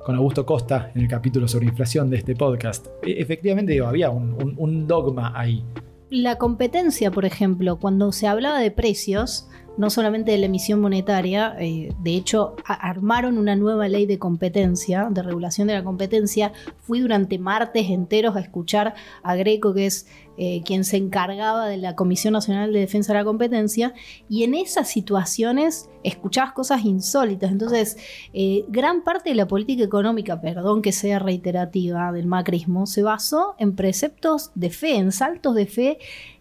Augusto 0.07 0.45
Costa 0.45 0.91
en 0.93 1.01
el 1.01 1.07
capítulo 1.07 1.47
sobre 1.47 1.65
inflación 1.65 2.09
de 2.09 2.17
este 2.17 2.35
podcast. 2.35 2.87
E, 3.03 3.19
efectivamente, 3.21 3.79
había 3.81 4.09
un 4.11 4.87
dogma 4.87 5.33
ahí. 5.35 5.63
La 6.09 6.37
competencia, 6.37 7.09
por 7.09 7.25
ejemplo, 7.25 7.79
cuando 7.79 8.11
se 8.11 8.27
hablaba 8.27 8.59
de 8.59 8.69
precios, 8.69 9.49
no 9.77 9.89
solamente 9.89 10.31
de 10.31 10.37
la 10.37 10.45
emisión 10.45 10.79
monetaria, 10.79 11.55
eh, 11.59 11.93
de 11.99 12.15
hecho 12.15 12.55
armaron 12.65 13.37
una 13.37 13.55
nueva 13.55 13.87
ley 13.87 14.05
de 14.05 14.19
competencia, 14.19 15.07
de 15.11 15.21
regulación 15.21 15.67
de 15.67 15.73
la 15.73 15.83
competencia. 15.83 16.53
Fui 16.81 16.99
durante 16.99 17.37
martes 17.39 17.89
enteros 17.89 18.35
a 18.35 18.39
escuchar 18.39 18.93
a 19.23 19.35
Greco, 19.35 19.73
que 19.73 19.87
es 19.87 20.07
eh, 20.37 20.61
quien 20.65 20.83
se 20.83 20.97
encargaba 20.97 21.67
de 21.67 21.77
la 21.77 21.95
Comisión 21.95 22.33
Nacional 22.33 22.73
de 22.73 22.79
Defensa 22.79 23.13
de 23.13 23.19
la 23.19 23.25
Competencia, 23.25 23.93
y 24.29 24.43
en 24.43 24.53
esas 24.53 24.89
situaciones 24.89 25.89
escuchabas 26.03 26.53
cosas 26.53 26.83
insólitas. 26.85 27.51
Entonces, 27.51 27.97
eh, 28.33 28.65
gran 28.67 29.03
parte 29.03 29.29
de 29.29 29.35
la 29.35 29.47
política 29.47 29.83
económica, 29.83 30.41
perdón 30.41 30.81
que 30.81 30.91
sea 30.91 31.19
reiterativa, 31.19 32.11
del 32.11 32.27
macrismo, 32.27 32.85
se 32.85 33.01
basó 33.01 33.55
en 33.59 33.75
preceptos 33.75 34.51
de 34.55 34.69
fe, 34.69 34.95
en 34.97 35.11
saltos 35.11 35.55
de 35.55 35.65
fe 35.65 35.99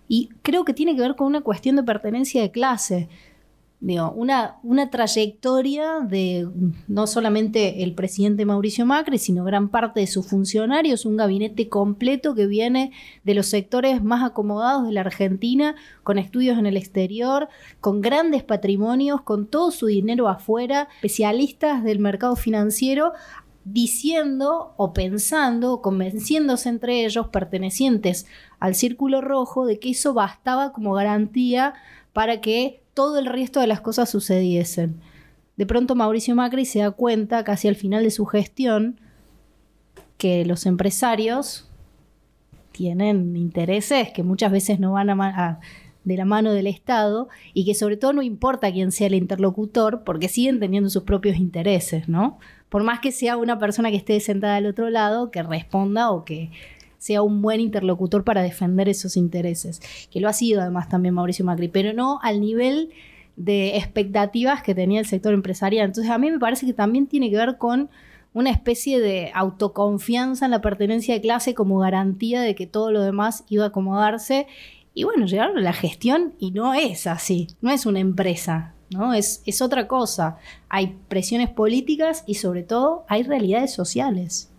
y 0.08 0.30
creo 0.42 0.64
que 0.64 0.74
tiene 0.74 0.94
que 0.94 1.02
ver 1.02 1.16
con 1.16 1.26
una 1.26 1.40
cuestión 1.40 1.76
de 1.76 1.82
pertenencia 1.82 2.42
de 2.42 2.50
clase. 2.50 3.08
Digo, 3.80 4.12
una, 4.12 4.56
una 4.62 4.88
trayectoria 4.88 6.00
de 6.00 6.48
no 6.88 7.06
solamente 7.06 7.82
el 7.82 7.92
presidente 7.92 8.46
Mauricio 8.46 8.86
Macri, 8.86 9.18
sino 9.18 9.44
gran 9.44 9.68
parte 9.68 10.00
de 10.00 10.06
sus 10.06 10.26
funcionarios, 10.26 11.04
un 11.04 11.18
gabinete 11.18 11.68
completo 11.68 12.34
que 12.34 12.46
viene 12.46 12.92
de 13.24 13.34
los 13.34 13.46
sectores 13.46 14.02
más 14.02 14.24
acomodados 14.24 14.86
de 14.86 14.92
la 14.92 15.02
Argentina, 15.02 15.74
con 16.02 16.16
estudios 16.16 16.58
en 16.58 16.64
el 16.64 16.78
exterior, 16.78 17.48
con 17.82 18.00
grandes 18.00 18.42
patrimonios, 18.42 19.20
con 19.20 19.46
todo 19.46 19.70
su 19.70 19.86
dinero 19.86 20.28
afuera, 20.28 20.88
especialistas 21.02 21.84
del 21.84 21.98
mercado 21.98 22.36
financiero, 22.36 23.12
diciendo 23.64 24.74
o 24.76 24.92
pensando, 24.92 25.80
convenciéndose 25.80 26.68
entre 26.68 27.04
ellos, 27.04 27.28
pertenecientes 27.28 28.26
al 28.60 28.74
círculo 28.74 29.20
rojo, 29.20 29.66
de 29.66 29.78
que 29.78 29.90
eso 29.90 30.14
bastaba 30.14 30.72
como 30.72 30.94
garantía 30.94 31.74
para 32.12 32.40
que 32.40 32.82
todo 32.94 33.18
el 33.18 33.26
resto 33.26 33.60
de 33.60 33.66
las 33.66 33.80
cosas 33.80 34.10
sucediesen. 34.10 35.00
De 35.56 35.66
pronto 35.66 35.94
Mauricio 35.94 36.34
Macri 36.34 36.64
se 36.64 36.80
da 36.80 36.90
cuenta, 36.90 37.44
casi 37.44 37.68
al 37.68 37.76
final 37.76 38.04
de 38.04 38.10
su 38.10 38.26
gestión, 38.26 39.00
que 40.18 40.44
los 40.44 40.66
empresarios 40.66 41.68
tienen 42.74 43.36
intereses 43.36 44.10
que 44.10 44.24
muchas 44.24 44.50
veces 44.50 44.80
no 44.80 44.92
van 44.92 45.08
a, 45.10 45.60
de 46.02 46.16
la 46.16 46.24
mano 46.24 46.52
del 46.52 46.66
Estado 46.66 47.28
y 47.54 47.64
que 47.64 47.74
sobre 47.74 47.96
todo 47.96 48.12
no 48.12 48.22
importa 48.22 48.72
quién 48.72 48.90
sea 48.90 49.06
el 49.06 49.14
interlocutor 49.14 50.02
porque 50.04 50.28
siguen 50.28 50.58
teniendo 50.58 50.90
sus 50.90 51.04
propios 51.04 51.36
intereses, 51.36 52.08
¿no? 52.08 52.38
Por 52.74 52.82
más 52.82 52.98
que 52.98 53.12
sea 53.12 53.36
una 53.36 53.60
persona 53.60 53.92
que 53.92 53.96
esté 53.96 54.18
sentada 54.18 54.56
al 54.56 54.66
otro 54.66 54.90
lado, 54.90 55.30
que 55.30 55.44
responda 55.44 56.10
o 56.10 56.24
que 56.24 56.50
sea 56.98 57.22
un 57.22 57.40
buen 57.40 57.60
interlocutor 57.60 58.24
para 58.24 58.42
defender 58.42 58.88
esos 58.88 59.16
intereses, 59.16 59.80
que 60.10 60.18
lo 60.18 60.28
ha 60.28 60.32
sido 60.32 60.60
además 60.60 60.88
también 60.88 61.14
Mauricio 61.14 61.44
Macri, 61.44 61.68
pero 61.68 61.92
no 61.92 62.18
al 62.20 62.40
nivel 62.40 62.90
de 63.36 63.76
expectativas 63.76 64.60
que 64.64 64.74
tenía 64.74 64.98
el 64.98 65.06
sector 65.06 65.34
empresarial. 65.34 65.86
Entonces 65.86 66.10
a 66.10 66.18
mí 66.18 66.32
me 66.32 66.40
parece 66.40 66.66
que 66.66 66.72
también 66.72 67.06
tiene 67.06 67.30
que 67.30 67.36
ver 67.36 67.58
con 67.58 67.90
una 68.32 68.50
especie 68.50 68.98
de 68.98 69.30
autoconfianza 69.34 70.46
en 70.46 70.50
la 70.50 70.60
pertenencia 70.60 71.14
de 71.14 71.20
clase 71.20 71.54
como 71.54 71.78
garantía 71.78 72.40
de 72.40 72.56
que 72.56 72.66
todo 72.66 72.90
lo 72.90 73.02
demás 73.02 73.44
iba 73.48 73.62
a 73.62 73.68
acomodarse. 73.68 74.48
Y 74.94 75.04
bueno, 75.04 75.26
llegaron 75.26 75.58
a 75.58 75.60
la 75.60 75.74
gestión 75.74 76.34
y 76.40 76.50
no 76.50 76.74
es 76.74 77.06
así, 77.06 77.46
no 77.60 77.70
es 77.70 77.86
una 77.86 78.00
empresa, 78.00 78.73
¿no? 78.90 79.14
Es, 79.14 79.42
es 79.46 79.62
otra 79.62 79.88
cosa. 79.88 80.38
Hay 80.68 80.98
presiones 81.08 81.50
políticas 81.50 82.24
y 82.26 82.34
sobre 82.34 82.62
todo 82.62 83.04
hay 83.08 83.22
realidades 83.22 83.72
sociales 83.72 84.50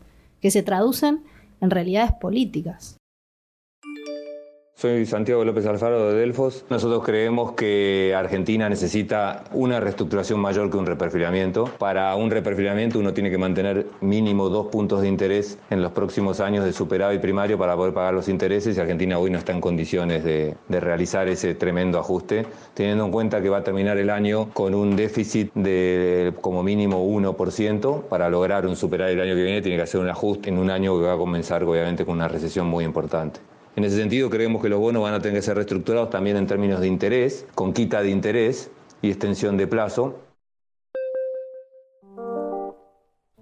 que 0.41 0.51
se 0.51 0.63
traducen 0.63 1.23
en 1.61 1.69
realidades 1.69 2.11
políticas. 2.13 2.97
Soy 4.77 5.05
Santiago 5.05 5.45
López 5.45 5.65
Alfaro 5.67 6.09
de 6.09 6.19
Delfos. 6.19 6.65
Nosotros 6.69 7.01
creemos 7.05 7.53
que 7.53 8.13
Argentina 8.13 8.67
necesita 8.67 9.45
una 9.53 9.79
reestructuración 9.79 10.41
mayor 10.41 10.69
que 10.69 10.75
un 10.75 10.85
reperfilamiento. 10.85 11.63
Para 11.77 12.13
un 12.17 12.29
reperfilamiento 12.29 12.99
uno 12.99 13.13
tiene 13.13 13.31
que 13.31 13.37
mantener 13.37 13.87
mínimo 14.01 14.49
dos 14.49 14.67
puntos 14.67 15.01
de 15.01 15.07
interés 15.07 15.57
en 15.69 15.81
los 15.81 15.93
próximos 15.93 16.41
años 16.41 16.65
de 16.65 16.73
superávit 16.73 17.21
primario 17.21 17.57
para 17.57 17.77
poder 17.77 17.93
pagar 17.93 18.15
los 18.15 18.27
intereses 18.27 18.75
y 18.75 18.79
Argentina 18.81 19.17
hoy 19.17 19.31
no 19.31 19.37
está 19.37 19.53
en 19.53 19.61
condiciones 19.61 20.25
de, 20.25 20.57
realizar 20.67 21.29
ese 21.29 21.55
tremendo 21.55 21.97
ajuste, 21.97 22.45
teniendo 22.73 23.05
en 23.05 23.11
cuenta 23.11 23.41
que 23.41 23.47
va 23.47 23.59
a 23.59 23.63
terminar 23.63 23.97
el 23.97 24.09
año 24.09 24.49
con 24.51 24.75
un 24.75 24.97
déficit 24.97 25.53
de 25.53 26.33
como 26.41 26.63
mínimo 26.63 27.01
1%. 27.07 28.09
Para 28.09 28.29
lograr 28.29 28.67
un 28.67 28.75
superávit 28.75 29.15
el 29.15 29.21
año 29.21 29.35
que 29.35 29.43
viene 29.43 29.61
tiene 29.61 29.77
que 29.77 29.83
hacer 29.83 30.01
un 30.01 30.09
ajuste 30.09 30.49
en 30.49 30.57
un 30.57 30.69
año 30.69 30.99
que 30.99 31.05
va 31.05 31.13
a 31.13 31.17
comenzar 31.17 31.63
obviamente 31.63 32.03
con 32.03 32.15
una 32.15 32.27
recesión 32.27 32.67
muy 32.67 32.83
importante. 32.83 33.39
En 33.75 33.83
ese 33.83 33.97
sentido, 33.97 34.29
creemos 34.29 34.61
que 34.61 34.69
los 34.69 34.79
bonos 34.79 35.03
van 35.03 35.13
a 35.13 35.19
tener 35.19 35.39
que 35.39 35.41
ser 35.41 35.55
reestructurados 35.55 36.09
también 36.09 36.37
en 36.37 36.47
términos 36.47 36.79
de 36.79 36.87
interés, 36.87 37.45
con 37.55 37.73
quita 37.73 38.01
de 38.01 38.09
interés 38.09 38.71
y 39.01 39.09
extensión 39.09 39.57
de 39.57 39.67
plazo. 39.67 40.21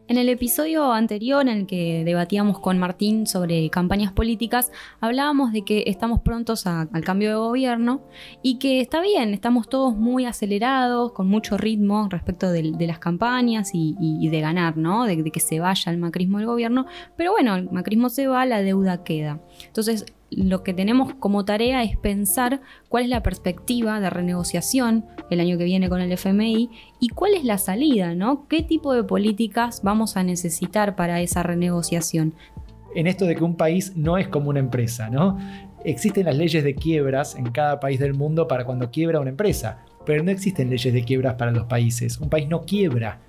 En 0.08 0.18
el 0.18 0.28
episodio 0.30 0.92
anterior 0.92 1.44
en 1.44 1.60
el 1.60 1.66
que 1.68 2.04
debatíamos 2.04 2.60
con 2.60 2.78
Martín 2.78 3.26
sobre 3.26 3.70
campañas 3.70 4.12
políticas, 4.12 4.72
hablábamos 5.00 5.54
de 5.54 5.64
que 5.64 5.84
estamos 5.88 6.22
prontos 6.22 6.68
al 6.68 7.04
cambio 7.06 7.30
de 7.30 7.36
gobierno 7.36 8.02
y 8.42 8.58
que 8.58 8.82
está 8.82 9.02
bien, 9.02 9.34
estamos 9.34 9.70
todos 9.70 9.96
muy 9.96 10.26
acelerados, 10.26 11.14
con 11.14 11.28
mucho 11.28 11.58
ritmo 11.58 12.10
respecto 12.10 12.52
de, 12.52 12.76
las 12.86 13.00
campañas 13.00 13.72
y, 13.74 14.28
de 14.30 14.42
ganar, 14.42 14.78
¿no? 14.78 15.06
De, 15.06 15.24
de 15.24 15.32
que 15.32 15.40
se 15.40 15.60
vaya 15.60 15.92
el 15.92 16.00
macrismo 16.00 16.40
del 16.40 16.48
gobierno, 16.48 16.86
pero 17.16 17.32
bueno, 17.32 17.56
el 17.56 17.72
macrismo 17.72 18.10
se 18.10 18.28
va, 18.28 18.46
la 18.46 18.62
deuda 18.62 19.04
queda. 19.04 19.40
Entonces, 19.68 20.06
lo 20.38 20.64
que 20.64 20.74
tenemos 20.74 21.14
como 21.16 21.46
tarea 21.46 21.84
es 21.84 21.98
pensar 21.98 22.62
cuál 22.90 23.04
es 23.04 23.10
la 23.10 23.24
perspectiva 23.24 24.00
de 24.00 24.10
renegociación 24.10 25.06
el 25.30 25.40
año 25.40 25.58
que 25.58 25.64
viene 25.64 25.90
con 25.90 26.02
el 26.02 26.12
FMI 26.12 26.70
y 27.00 27.10
cuál 27.10 27.34
es 27.34 27.44
la 27.44 27.58
salida, 27.58 28.16
¿no? 28.16 28.48
¿Qué 28.48 28.62
tipo 28.64 28.94
de 28.94 29.04
políticas 29.04 29.82
vamos 29.84 30.18
a 30.18 30.24
necesitar 30.24 30.96
para 30.96 31.22
esa 31.22 31.44
renegociación? 31.44 32.34
En 32.96 33.08
esto 33.08 33.26
de 33.26 33.36
que 33.36 33.44
un 33.44 33.56
país 33.56 33.96
no 33.96 34.18
es 34.18 34.28
como 34.28 34.50
una 34.50 34.60
empresa, 34.60 35.10
¿no? 35.10 35.38
Existen 35.84 36.26
las 36.26 36.38
leyes 36.38 36.64
de 36.64 36.76
quiebras 36.76 37.36
en 37.36 37.52
cada 37.52 37.80
país 37.80 38.00
del 38.00 38.14
mundo 38.14 38.48
para 38.48 38.66
cuando 38.66 38.92
quiebra 38.92 39.20
una 39.20 39.32
empresa, 39.32 39.80
pero 40.06 40.24
no 40.24 40.32
existen 40.32 40.70
leyes 40.70 40.94
de 40.94 41.04
quiebras 41.04 41.36
para 41.36 41.52
los 41.52 41.66
países. 41.66 42.20
Un 42.20 42.30
país 42.30 42.48
no 42.48 42.62
quiebra 42.62 43.20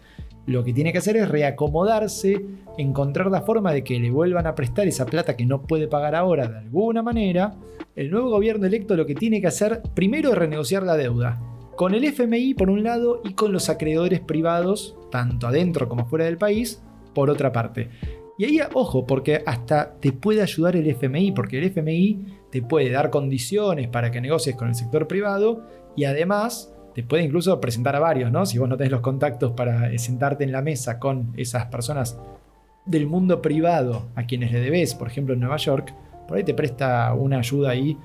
lo 0.46 0.62
que 0.62 0.72
tiene 0.72 0.92
que 0.92 0.98
hacer 0.98 1.16
es 1.16 1.28
reacomodarse, 1.28 2.44
encontrar 2.76 3.30
la 3.30 3.42
forma 3.42 3.72
de 3.72 3.82
que 3.82 3.98
le 3.98 4.10
vuelvan 4.10 4.46
a 4.46 4.54
prestar 4.54 4.86
esa 4.86 5.06
plata 5.06 5.36
que 5.36 5.46
no 5.46 5.62
puede 5.62 5.88
pagar 5.88 6.14
ahora 6.14 6.48
de 6.48 6.58
alguna 6.58 7.02
manera. 7.02 7.54
El 7.96 8.10
nuevo 8.10 8.30
gobierno 8.30 8.66
electo 8.66 8.96
lo 8.96 9.06
que 9.06 9.14
tiene 9.14 9.40
que 9.40 9.46
hacer 9.46 9.82
primero 9.94 10.30
es 10.30 10.38
renegociar 10.38 10.82
la 10.82 10.96
deuda. 10.96 11.40
Con 11.76 11.94
el 11.94 12.04
FMI 12.04 12.54
por 12.54 12.70
un 12.70 12.82
lado 12.82 13.20
y 13.24 13.34
con 13.34 13.52
los 13.52 13.68
acreedores 13.68 14.20
privados, 14.20 14.96
tanto 15.10 15.46
adentro 15.46 15.88
como 15.88 16.06
fuera 16.06 16.26
del 16.26 16.38
país, 16.38 16.82
por 17.14 17.30
otra 17.30 17.52
parte. 17.52 17.88
Y 18.36 18.44
ahí, 18.44 18.58
ojo, 18.74 19.06
porque 19.06 19.42
hasta 19.46 19.94
te 20.00 20.12
puede 20.12 20.42
ayudar 20.42 20.76
el 20.76 20.88
FMI, 20.88 21.32
porque 21.32 21.58
el 21.58 21.64
FMI 21.64 22.24
te 22.50 22.62
puede 22.62 22.90
dar 22.90 23.10
condiciones 23.10 23.88
para 23.88 24.10
que 24.10 24.20
negocies 24.20 24.56
con 24.56 24.68
el 24.68 24.74
sector 24.74 25.06
privado 25.06 25.64
y 25.96 26.04
además 26.04 26.73
te 26.94 27.02
puede 27.02 27.24
incluso 27.24 27.60
presentar 27.60 27.96
a 27.96 28.00
varios, 28.00 28.30
¿no? 28.30 28.46
Si 28.46 28.58
vos 28.58 28.68
no 28.68 28.76
tenés 28.76 28.92
los 28.92 29.00
contactos 29.00 29.52
para 29.52 29.92
eh, 29.92 29.98
sentarte 29.98 30.44
en 30.44 30.52
la 30.52 30.62
mesa 30.62 30.98
con 30.98 31.32
esas 31.36 31.66
personas 31.66 32.18
del 32.86 33.06
mundo 33.06 33.42
privado 33.42 34.06
a 34.14 34.24
quienes 34.24 34.52
le 34.52 34.60
debes, 34.60 34.94
por 34.94 35.08
ejemplo 35.08 35.34
en 35.34 35.40
Nueva 35.40 35.56
York, 35.56 35.92
por 36.28 36.36
ahí 36.36 36.44
te 36.44 36.54
presta 36.54 37.12
una 37.14 37.38
ayuda 37.38 37.70
ahí, 37.70 37.96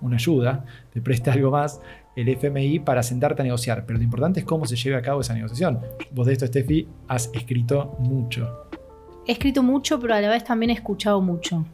una 0.00 0.16
ayuda, 0.16 0.64
te 0.92 1.00
presta 1.00 1.32
algo 1.32 1.50
más 1.50 1.80
el 2.14 2.28
FMI 2.28 2.80
para 2.80 3.02
sentarte 3.02 3.42
a 3.42 3.44
negociar. 3.44 3.84
Pero 3.86 3.98
lo 3.98 4.04
importante 4.04 4.40
es 4.40 4.46
cómo 4.46 4.66
se 4.66 4.76
lleve 4.76 4.96
a 4.96 5.02
cabo 5.02 5.20
esa 5.20 5.34
negociación. 5.34 5.80
Vos 6.10 6.26
de 6.26 6.32
esto, 6.34 6.46
Steffi, 6.46 6.88
has 7.08 7.30
escrito 7.32 7.96
mucho. 7.98 8.66
He 9.26 9.32
escrito 9.32 9.62
mucho, 9.62 10.00
pero 10.00 10.14
a 10.14 10.20
la 10.20 10.28
vez 10.28 10.44
también 10.44 10.70
he 10.70 10.74
escuchado 10.74 11.20
mucho 11.20 11.64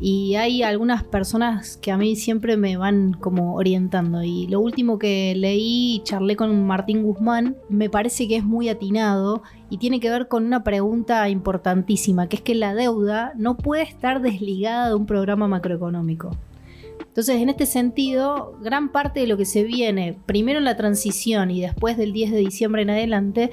y 0.00 0.34
hay 0.34 0.62
algunas 0.62 1.04
personas 1.04 1.76
que 1.76 1.92
a 1.92 1.96
mí 1.96 2.16
siempre 2.16 2.56
me 2.56 2.76
van 2.76 3.12
como 3.12 3.54
orientando 3.54 4.22
y 4.22 4.46
lo 4.48 4.60
último 4.60 4.98
que 4.98 5.34
leí 5.36 5.96
y 5.96 6.02
charlé 6.02 6.34
con 6.36 6.66
Martín 6.66 7.04
Guzmán 7.04 7.56
me 7.68 7.88
parece 7.88 8.26
que 8.26 8.36
es 8.36 8.44
muy 8.44 8.68
atinado 8.68 9.42
y 9.70 9.78
tiene 9.78 10.00
que 10.00 10.10
ver 10.10 10.26
con 10.26 10.44
una 10.44 10.64
pregunta 10.64 11.28
importantísima 11.28 12.28
que 12.28 12.36
es 12.36 12.42
que 12.42 12.54
la 12.54 12.74
deuda 12.74 13.32
no 13.36 13.56
puede 13.56 13.82
estar 13.82 14.20
desligada 14.20 14.88
de 14.88 14.94
un 14.94 15.06
programa 15.06 15.46
macroeconómico. 15.48 16.32
Entonces, 17.00 17.40
en 17.40 17.48
este 17.48 17.66
sentido, 17.66 18.58
gran 18.60 18.90
parte 18.90 19.20
de 19.20 19.28
lo 19.28 19.36
que 19.36 19.44
se 19.44 19.62
viene, 19.62 20.18
primero 20.26 20.58
en 20.58 20.64
la 20.64 20.76
transición 20.76 21.52
y 21.52 21.60
después 21.60 21.96
del 21.96 22.12
10 22.12 22.32
de 22.32 22.38
diciembre 22.38 22.82
en 22.82 22.90
adelante, 22.90 23.52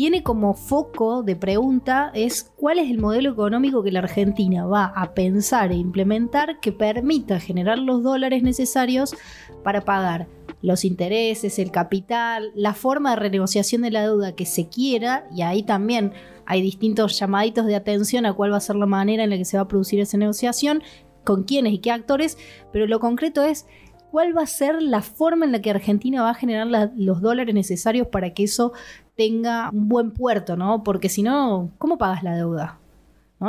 tiene 0.00 0.22
como 0.22 0.54
foco 0.54 1.22
de 1.22 1.36
pregunta 1.36 2.10
es 2.14 2.50
cuál 2.56 2.78
es 2.78 2.90
el 2.90 2.96
modelo 2.96 3.32
económico 3.32 3.82
que 3.82 3.92
la 3.92 3.98
Argentina 3.98 4.64
va 4.64 4.86
a 4.96 5.12
pensar 5.12 5.72
e 5.72 5.74
implementar 5.74 6.58
que 6.58 6.72
permita 6.72 7.38
generar 7.38 7.78
los 7.78 8.02
dólares 8.02 8.42
necesarios 8.42 9.14
para 9.62 9.82
pagar 9.82 10.26
los 10.62 10.86
intereses, 10.86 11.58
el 11.58 11.70
capital, 11.70 12.50
la 12.54 12.72
forma 12.72 13.10
de 13.10 13.16
renegociación 13.16 13.82
de 13.82 13.90
la 13.90 14.04
deuda 14.04 14.34
que 14.34 14.46
se 14.46 14.70
quiera, 14.70 15.28
y 15.36 15.42
ahí 15.42 15.64
también 15.64 16.14
hay 16.46 16.62
distintos 16.62 17.18
llamaditos 17.18 17.66
de 17.66 17.76
atención 17.76 18.24
a 18.24 18.32
cuál 18.32 18.54
va 18.54 18.56
a 18.56 18.60
ser 18.60 18.76
la 18.76 18.86
manera 18.86 19.24
en 19.24 19.28
la 19.28 19.36
que 19.36 19.44
se 19.44 19.58
va 19.58 19.64
a 19.64 19.68
producir 19.68 20.00
esa 20.00 20.16
negociación, 20.16 20.82
con 21.24 21.44
quiénes 21.44 21.74
y 21.74 21.78
qué 21.78 21.90
actores, 21.90 22.38
pero 22.72 22.86
lo 22.86 23.00
concreto 23.00 23.44
es 23.44 23.66
cuál 24.10 24.36
va 24.36 24.42
a 24.42 24.46
ser 24.46 24.82
la 24.82 25.02
forma 25.02 25.44
en 25.46 25.52
la 25.52 25.60
que 25.60 25.70
Argentina 25.70 26.22
va 26.22 26.30
a 26.30 26.34
generar 26.34 26.90
los 26.96 27.20
dólares 27.20 27.54
necesarios 27.54 28.08
para 28.08 28.34
que 28.34 28.44
eso 28.44 28.72
tenga 29.16 29.70
un 29.70 29.88
buen 29.88 30.10
puerto, 30.12 30.56
¿no? 30.56 30.82
Porque 30.82 31.08
si 31.08 31.22
no, 31.22 31.70
¿cómo 31.78 31.98
pagas 31.98 32.22
la 32.22 32.34
deuda? 32.34 32.80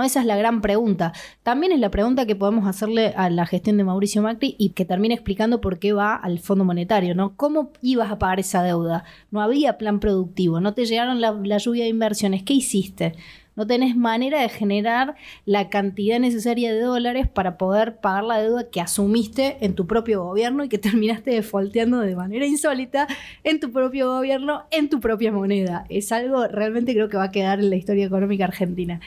Esa 0.04 0.22
es 0.22 0.26
la 0.26 0.38
gran 0.38 0.62
pregunta. 0.62 1.12
También 1.44 1.74
es 1.74 1.80
la 1.80 1.92
pregunta 1.92 2.26
que 2.26 2.36
podemos 2.36 2.66
hacerle 2.66 3.14
a 3.18 3.30
la 3.30 3.46
gestión 3.46 3.76
de 3.76 3.84
Mauricio 3.84 4.22
Macri 4.22 4.56
y 4.58 4.70
que 4.70 4.86
termina 4.86 5.14
explicando 5.14 5.60
por 5.60 5.80
qué 5.80 5.92
va 5.92 6.16
al 6.16 6.40
Fondo 6.40 6.64
Monetario, 6.64 7.14
¿no? 7.14 7.36
¿Cómo 7.36 7.72
ibas 7.82 8.10
a 8.10 8.18
pagar 8.18 8.40
esa 8.40 8.64
deuda? 8.64 9.04
No 9.32 9.42
había 9.42 9.78
plan 9.78 10.00
productivo, 10.00 10.62
no 10.62 10.74
te 10.74 10.86
llegaron 10.86 11.20
la, 11.20 11.34
la 11.34 11.58
lluvia 11.58 11.84
de 11.84 11.90
inversiones. 11.90 12.44
¿Qué 12.44 12.54
hiciste? 12.54 13.16
No 13.56 13.68
tenés 13.68 13.98
manera 13.98 14.42
de 14.42 14.50
generar 14.50 15.16
la 15.46 15.70
cantidad 15.70 16.20
necesaria 16.20 16.74
de 16.74 16.80
dólares 16.80 17.28
para 17.28 17.58
poder 17.58 17.98
pagar 17.98 18.24
la 18.24 18.42
deuda 18.42 18.70
que 18.70 18.80
asumiste 18.80 19.58
en 19.62 19.76
tu 19.76 19.88
propio 19.88 20.24
gobierno 20.24 20.64
y 20.64 20.70
que 20.70 20.78
terminaste 20.80 21.32
defaulteando 21.32 22.00
de 22.00 22.16
manera 22.16 22.46
insólita 22.46 23.08
en 23.44 23.60
tu 23.60 23.72
propio 23.72 24.08
gobierno, 24.08 24.64
en 24.72 24.90
tu 24.90 25.00
propia 25.00 25.32
moneda. 25.32 25.86
Es 25.90 26.12
algo 26.12 26.48
realmente 26.48 26.94
creo 26.94 27.10
que 27.10 27.18
va 27.18 27.26
a 27.26 27.32
quedar 27.32 27.60
en 27.60 27.70
la 27.70 27.76
historia 27.76 28.06
económica 28.06 28.46
argentina. 28.46 29.02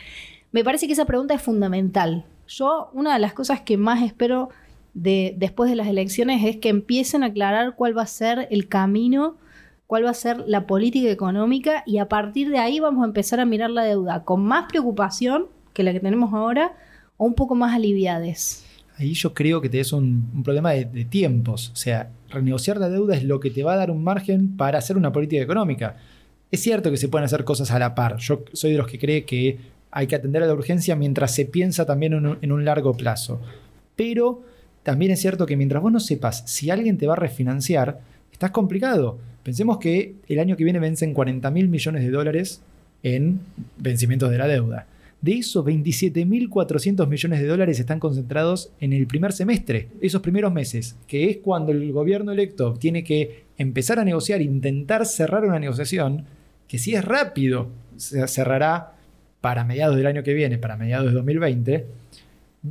Me 0.52 0.62
parece 0.62 0.87
que 0.87 0.92
esa 0.92 1.07
pregunta 1.07 1.35
es 1.35 1.42
fundamental. 1.42 2.24
Yo, 2.46 2.90
una 2.92 3.14
de 3.14 3.18
las 3.18 3.33
cosas 3.33 3.62
que 3.62 3.76
más 3.76 4.02
espero 4.02 4.50
de, 4.92 5.35
después 5.37 5.70
de 5.70 5.76
las 5.76 5.88
elecciones 5.88 6.44
es 6.44 6.59
que 6.59 6.68
empiecen 6.68 7.22
a 7.22 7.26
aclarar 7.26 7.74
cuál 7.74 7.96
va 7.96 8.02
a 8.02 8.07
ser 8.07 8.46
el 8.50 8.68
camino 8.68 9.37
cuál 9.87 10.05
va 10.05 10.11
a 10.11 10.14
ser 10.14 10.44
la 10.47 10.66
política 10.66 11.11
económica 11.11 11.83
y 11.87 11.99
a 11.99 12.09
partir 12.09 12.51
de 12.51 12.59
ahí 12.59 12.81
vamos 12.81 13.03
a 13.03 13.07
empezar 13.07 13.40
a 13.40 13.44
mirar 13.44 13.70
la 13.70 13.85
deuda 13.85 14.25
con 14.25 14.44
más 14.44 14.66
preocupación 14.68 15.47
que 15.73 15.83
la 15.83 15.92
que 15.92 16.01
tenemos 16.01 16.33
ahora 16.33 16.73
o 17.16 17.27
un 17.27 17.35
poco 17.35 17.55
más 17.55 17.75
aliviades. 17.75 18.64
Ahí 18.97 19.12
yo 19.14 19.35
creo 19.35 19.61
que 19.61 19.68
te 19.68 19.81
es 19.81 19.92
un, 19.92 20.42
problema 20.44 20.70
de, 20.70 21.05
tiempos. 21.05 21.70
O 21.73 21.77
sea, 21.77 22.11
renegociar 22.31 22.77
la 22.77 22.88
deuda 22.88 23.16
es 23.16 23.25
lo 23.25 23.40
que 23.40 23.51
te 23.51 23.64
va 23.64 23.75
a 23.75 23.77
dar 23.77 23.90
un 23.90 24.05
margen 24.05 24.57
para 24.57 24.79
hacer 24.79 24.97
una 24.97 25.12
política 25.12 25.42
económica. 25.42 25.97
Es 26.51 26.62
cierto 26.62 26.90
que 26.90 26.97
se 26.97 27.09
pueden 27.09 27.25
hacer 27.25 27.44
cosas 27.44 27.73
a 27.73 27.79
la 27.79 27.94
par. 27.94 28.18
Yo 28.18 28.44
soy 28.53 28.73
de 28.73 28.79
los 28.79 28.87
que 28.87 28.99
cree 28.99 29.25
que 29.25 29.59
hay 29.90 30.07
que 30.07 30.14
atender 30.14 30.42
a 30.44 30.47
la 30.47 30.55
urgencia 30.55 30.94
mientras 30.94 31.35
se 31.35 31.44
piensa 31.44 31.85
también 31.85 32.12
en 32.12 32.27
un, 32.27 32.38
en 32.40 32.53
un 32.53 32.64
largo 32.64 32.97
plazo. 32.97 33.40
Pero 33.97 34.42
también 34.85 35.11
es 35.11 35.20
cierto 35.20 35.47
que 35.47 35.57
mientras 35.57 35.83
vos 35.83 35.90
no 35.90 36.01
sepas 36.01 36.44
si 36.47 36.70
alguien 36.70 36.97
te 36.97 37.07
va 37.07 37.14
a 37.14 37.16
refinanciar, 37.16 38.01
estás 38.31 38.53
complicado. 38.53 39.18
Pensemos 39.44 39.78
que 39.78 40.14
el 40.26 40.38
año 40.40 40.57
que 40.57 40.64
viene 40.64 40.80
vencen 40.80 41.14
40 41.14 41.50
mil 41.50 41.68
millones 41.68 42.02
de 42.02 42.11
dólares 42.11 42.62
en 43.02 43.40
vencimientos 43.76 44.30
de 44.30 44.38
la 44.38 44.48
deuda. 44.48 44.87
De 45.20 45.33
esos 45.38 45.64
27.400 45.64 47.07
millones 47.07 47.40
de 47.40 47.46
dólares 47.46 47.78
están 47.78 48.00
concentrados 48.00 48.72
en 48.80 48.92
el 48.92 49.07
primer 49.07 49.33
semestre, 49.33 49.88
esos 50.00 50.20
primeros 50.22 50.52
meses, 50.52 50.96
que 51.07 51.30
es 51.30 51.37
cuando 51.38 51.72
el 51.72 51.92
gobierno 51.92 52.33
electo 52.33 52.74
tiene 52.74 53.04
que 53.04 53.44
empezar 53.57 53.98
a 53.98 54.04
negociar, 54.04 54.42
intentar 54.42 55.07
cerrar 55.07 55.44
una 55.44 55.59
negociación, 55.59 56.24
que 56.66 56.78
si 56.78 56.94
es 56.94 57.04
rápido, 57.04 57.68
se 57.96 58.26
cerrará 58.28 58.94
para 59.40 59.64
mediados 59.64 59.96
del 59.96 60.07
año 60.07 60.22
que 60.22 60.35
viene, 60.35 60.59
para 60.59 60.76
mediados 60.76 61.07
de 61.07 61.12
2020, 61.12 61.87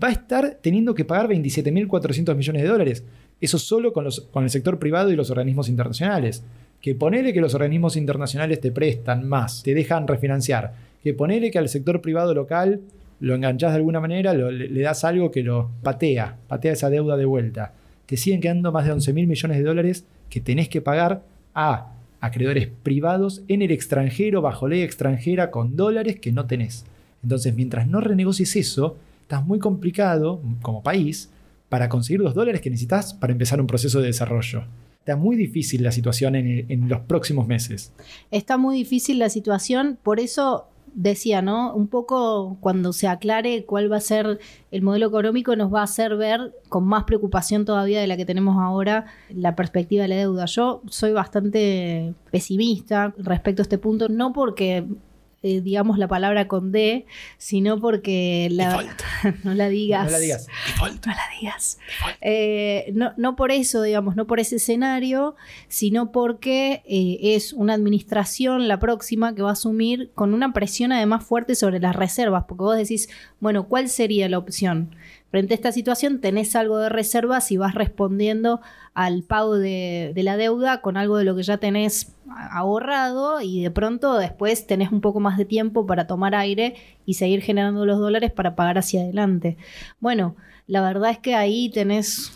va 0.03 0.07
a 0.07 0.11
estar 0.11 0.57
teniendo 0.61 0.95
que 0.95 1.05
pagar 1.05 1.27
27.400 1.27 2.35
millones 2.35 2.61
de 2.63 2.67
dólares. 2.67 3.03
Eso 3.43 3.59
solo 3.59 3.91
con, 3.91 4.05
los, 4.05 4.21
con 4.21 4.45
el 4.45 4.49
sector 4.49 4.79
privado 4.79 5.11
y 5.11 5.17
los 5.17 5.29
organismos 5.29 5.67
internacionales 5.67 6.45
que 6.79 6.95
ponele 6.95 7.33
que 7.33 7.41
los 7.41 7.53
organismos 7.53 7.97
internacionales 7.97 8.61
te 8.61 8.71
prestan 8.71 9.27
más, 9.27 9.63
te 9.63 9.73
dejan 9.73 10.07
refinanciar, 10.07 10.73
que 11.03 11.13
ponele 11.13 11.51
que 11.51 11.59
al 11.59 11.67
sector 11.67 11.99
privado 11.99 12.33
local 12.33 12.79
lo 13.19 13.35
enganchás 13.35 13.71
de 13.71 13.79
alguna 13.79 13.99
manera, 13.99 14.33
le, 14.33 14.81
das 14.81 15.03
algo 15.03 15.29
que 15.29 15.43
lo 15.43 15.71
patea, 15.83 16.37
patea 16.47 16.71
esa 16.71 16.89
deuda 16.89 17.17
de 17.17 17.25
vuelta. 17.25 17.73
Te 18.05 18.15
siguen 18.15 18.39
quedando 18.39 18.71
más 18.71 18.85
de 18.85 18.93
11 18.93 19.11
mil 19.11 19.27
millones 19.27 19.57
de 19.57 19.63
dólares 19.65 20.05
que 20.29 20.39
tenés 20.39 20.69
que 20.69 20.79
pagar 20.79 21.23
a 21.53 21.91
acreedores 22.21 22.69
privados 22.81 23.41
en 23.49 23.61
el 23.61 23.71
extranjero, 23.71 24.41
bajo 24.41 24.69
ley 24.69 24.83
extranjera, 24.83 25.51
con 25.51 25.75
dólares 25.75 26.17
que 26.21 26.31
no 26.31 26.45
tenés. 26.45 26.85
Entonces, 27.21 27.53
mientras 27.53 27.89
no 27.89 27.99
renegocies 27.99 28.55
eso, 28.55 28.95
estás 29.21 29.45
muy 29.45 29.59
complicado 29.59 30.39
como 30.61 30.81
país 30.81 31.29
para 31.73 31.89
conseguir 31.89 32.21
los 32.21 32.35
dólares 32.35 32.61
que 32.61 32.69
necesitas 32.69 33.15
para 33.15 33.33
empezar 33.33 33.59
un 33.59 33.65
proceso 33.65 33.99
de 33.99 34.05
desarrollo 34.05 34.65
está 34.99 35.15
muy 35.15 35.35
difícil 35.35 35.81
la 35.81 35.91
situación 35.91 36.35
en, 36.35 36.87
los 36.87 37.01
próximos 37.01 37.47
meses. 37.47 37.91
Está 38.29 38.57
muy 38.59 38.77
difícil 38.77 39.17
la 39.17 39.29
situación, 39.29 39.97
por 40.03 40.19
eso 40.19 40.67
decía, 40.93 41.41
¿no? 41.41 41.73
Un 41.73 41.87
poco 41.87 42.57
cuando 42.59 42.93
se 42.93 43.07
aclare 43.07 43.65
cuál 43.65 43.91
va 43.91 43.97
a 43.97 44.01
ser 44.01 44.39
el 44.69 44.81
modelo 44.83 45.07
económico, 45.07 45.55
nos 45.55 45.73
va 45.73 45.79
a 45.81 45.85
hacer 45.85 46.15
ver 46.15 46.53
con 46.69 46.83
más 46.83 47.05
preocupación 47.05 47.65
todavía 47.65 47.99
de 47.99 48.05
la 48.05 48.17
que 48.17 48.25
tenemos 48.25 48.55
ahora 48.61 49.07
la 49.33 49.55
perspectiva 49.55 50.03
de 50.03 50.09
la 50.09 50.15
deuda. 50.17 50.45
Yo 50.45 50.83
soy 50.87 51.11
bastante 51.11 52.13
pesimista 52.29 53.15
respecto 53.17 53.63
a 53.63 53.63
este 53.63 53.79
punto, 53.79 54.09
no 54.09 54.31
porque 54.31 54.85
eh, 55.43 55.59
digamos 55.59 55.97
la 55.97 56.07
palabra 56.07 56.47
con 56.47 56.71
D, 56.71 57.05
sino 57.37 57.77
porque 57.79 58.47
la, 58.49 58.85
no 59.43 59.53
la 59.53 59.67
digas. 59.67 60.05
No, 60.05 60.11
la 60.11 60.19
digas. 60.19 60.47
No 60.79 60.87
la 60.87 61.23
digas. 61.39 61.79
Eh, 62.21 62.93
no, 62.93 63.35
por 63.35 63.51
eso, 63.51 63.81
digamos, 63.81 64.15
no 64.15 64.25
por 64.25 64.39
ese 64.39 64.55
escenario, 64.55 65.35
sino 65.67 66.13
porque 66.13 66.81
eh, 66.85 67.35
es 67.35 67.51
una 67.51 67.73
administración 67.73 68.69
la 68.69 68.79
próxima 68.79 69.35
que 69.35 69.41
va 69.41 69.49
a 69.49 69.53
asumir 69.53 70.11
con 70.15 70.33
una 70.33 70.53
presión 70.53 70.93
además 70.93 71.25
fuerte 71.25 71.55
sobre 71.55 71.81
las 71.81 71.95
reservas, 71.95 72.45
porque 72.47 72.63
vos 72.63 72.77
decís, 72.77 73.09
bueno, 73.41 73.67
¿cuál 73.67 73.89
sería 73.89 74.29
la 74.29 74.37
opción? 74.37 74.95
Frente 75.33 75.55
a 75.55 75.57
esta 75.57 75.71
situación 75.71 76.21
tenés 76.21 76.55
algo 76.55 76.77
de 76.77 76.89
reservas 76.89 77.51
y 77.51 77.57
vas 77.57 77.73
respondiendo 77.73 78.61
al 78.93 79.23
pago 79.23 79.57
de, 79.57 80.13
la 80.15 80.37
deuda 80.37 80.81
con 80.81 80.95
algo 80.95 81.17
de 81.17 81.23
lo 81.23 81.35
que 81.35 81.41
ya 81.41 81.57
tenés 81.57 82.13
ahorrado 82.29 83.41
y 83.41 83.63
de 83.63 83.71
pronto 83.71 84.19
después 84.19 84.67
tenés 84.67 84.91
un 84.91 85.01
poco 85.01 85.19
más 85.19 85.39
de 85.39 85.45
tiempo 85.45 85.87
para 85.87 86.05
tomar 86.05 86.35
aire 86.35 86.75
y 87.07 87.15
seguir 87.15 87.41
generando 87.41 87.83
los 87.87 87.97
dólares 87.97 88.31
para 88.31 88.55
pagar 88.55 88.77
hacia 88.77 89.01
adelante. 89.01 89.57
Bueno, 89.99 90.35
la 90.67 90.83
verdad 90.83 91.09
es 91.09 91.17
que 91.17 91.33
ahí 91.33 91.71
tenés 91.71 92.31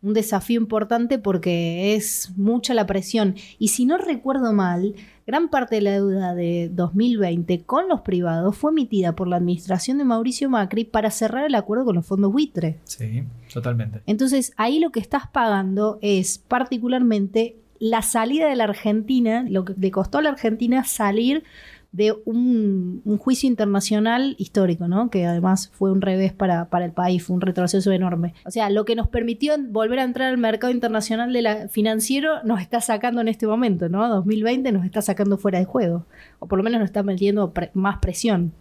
un 0.00 0.14
desafío 0.14 0.58
importante 0.58 1.18
porque 1.18 1.96
es 1.96 2.32
mucha 2.34 2.72
la 2.72 2.86
presión. 2.86 3.34
Y 3.58 3.68
si 3.68 3.84
no 3.84 3.98
recuerdo 3.98 4.54
mal, 4.54 4.94
gran 5.28 5.50
parte 5.50 5.74
de 5.74 5.82
la 5.82 5.90
deuda 5.90 6.34
de 6.34 6.70
2020 6.72 7.62
con 7.64 7.86
los 7.86 8.00
privados 8.00 8.56
fue 8.56 8.70
emitida 8.70 9.14
por 9.14 9.28
la 9.28 9.36
administración 9.36 9.98
de 9.98 10.04
Mauricio 10.04 10.48
Macri 10.48 10.84
para 10.84 11.10
cerrar 11.10 11.44
el 11.44 11.54
acuerdo 11.54 11.84
con 11.84 11.96
los 11.96 12.06
fondos 12.06 12.32
buitre. 12.32 12.78
Sí, 12.84 13.24
totalmente. 13.52 14.00
Entonces, 14.06 14.54
ahí 14.56 14.80
lo 14.80 14.88
que 14.88 15.00
estás 15.00 15.28
pagando 15.28 15.98
es 16.00 16.38
particularmente 16.38 17.56
la 17.78 18.00
salida 18.00 18.48
de 18.48 18.56
la 18.56 18.64
Argentina, 18.64 19.44
lo 19.46 19.66
que 19.66 19.74
le 19.78 19.90
costó 19.90 20.16
a 20.16 20.22
la 20.22 20.30
Argentina 20.30 20.82
salir 20.84 21.44
de 21.92 22.14
un, 22.24 23.02
juicio 23.18 23.48
internacional 23.48 24.34
histórico, 24.38 24.88
¿no? 24.88 25.10
Que 25.10 25.26
además 25.26 25.70
fue 25.72 25.90
un 25.90 26.00
revés 26.00 26.32
para, 26.32 26.68
para, 26.68 26.84
el 26.84 26.92
país, 26.92 27.24
fue 27.24 27.34
un 27.34 27.40
retroceso 27.40 27.90
enorme. 27.92 28.34
O 28.44 28.50
sea, 28.50 28.70
lo 28.70 28.84
que 28.84 28.94
nos 28.94 29.08
permitió 29.08 29.54
volver 29.70 29.98
a 30.00 30.04
entrar 30.04 30.28
al 30.28 30.38
mercado 30.38 30.72
internacional 30.72 31.32
de 31.32 31.68
financiero 31.68 32.42
nos 32.44 32.60
está 32.60 32.80
sacando 32.80 33.20
en 33.20 33.28
este 33.28 33.46
momento, 33.46 33.88
¿no? 33.88 34.08
2020 34.08 34.70
nos 34.72 34.84
está 34.84 35.02
sacando 35.02 35.38
fuera 35.38 35.58
de 35.58 35.64
juego, 35.64 36.06
o 36.38 36.46
por 36.46 36.58
lo 36.58 36.62
menos 36.62 36.80
nos 36.80 36.88
está 36.88 37.02
metiendo 37.02 37.52
más 37.74 37.98
presión. 37.98 38.52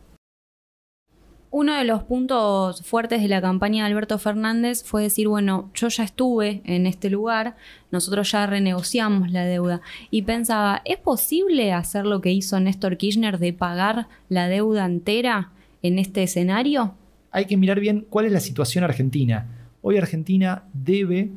Uno 1.50 1.78
de 1.78 1.86
los 1.86 2.04
puntos 2.04 2.82
fuertes 2.82 3.22
de 3.22 3.30
la 3.30 3.42
campaña 3.42 3.84
de 3.84 3.92
Alberto 3.92 4.20
Fernández 4.20 4.84
fue 4.84 5.04
decir, 5.04 5.30
bueno, 5.30 5.72
yo 5.74 5.88
ya 5.88 6.04
estuve 6.04 6.62
en 6.66 6.86
este 6.86 7.10
lugar, 7.10 7.56
nosotros 7.90 8.32
ya 8.32 8.46
renegociamos 8.46 9.32
la 9.32 9.46
deuda. 9.46 9.82
Y 10.12 10.24
pensaba, 10.24 10.82
¿es 10.84 10.98
posible 10.98 11.72
hacer 11.72 12.06
lo 12.06 12.20
que 12.20 12.34
hizo 12.34 12.60
Néstor 12.60 12.98
Kirchner 12.98 13.40
de 13.40 13.54
pagar 13.54 14.08
la 14.28 14.50
deuda 14.50 14.86
entera 14.86 15.52
en 15.82 16.00
este 16.00 16.24
escenario? 16.24 16.96
Hay 17.32 17.46
que 17.46 17.56
mirar 17.56 17.80
bien 17.80 18.06
cuál 18.10 18.26
es 18.26 18.34
la 18.34 18.42
situación 18.42 18.84
argentina. 18.84 19.48
Hoy 19.82 19.98
Argentina 19.98 20.66
debe 20.74 21.32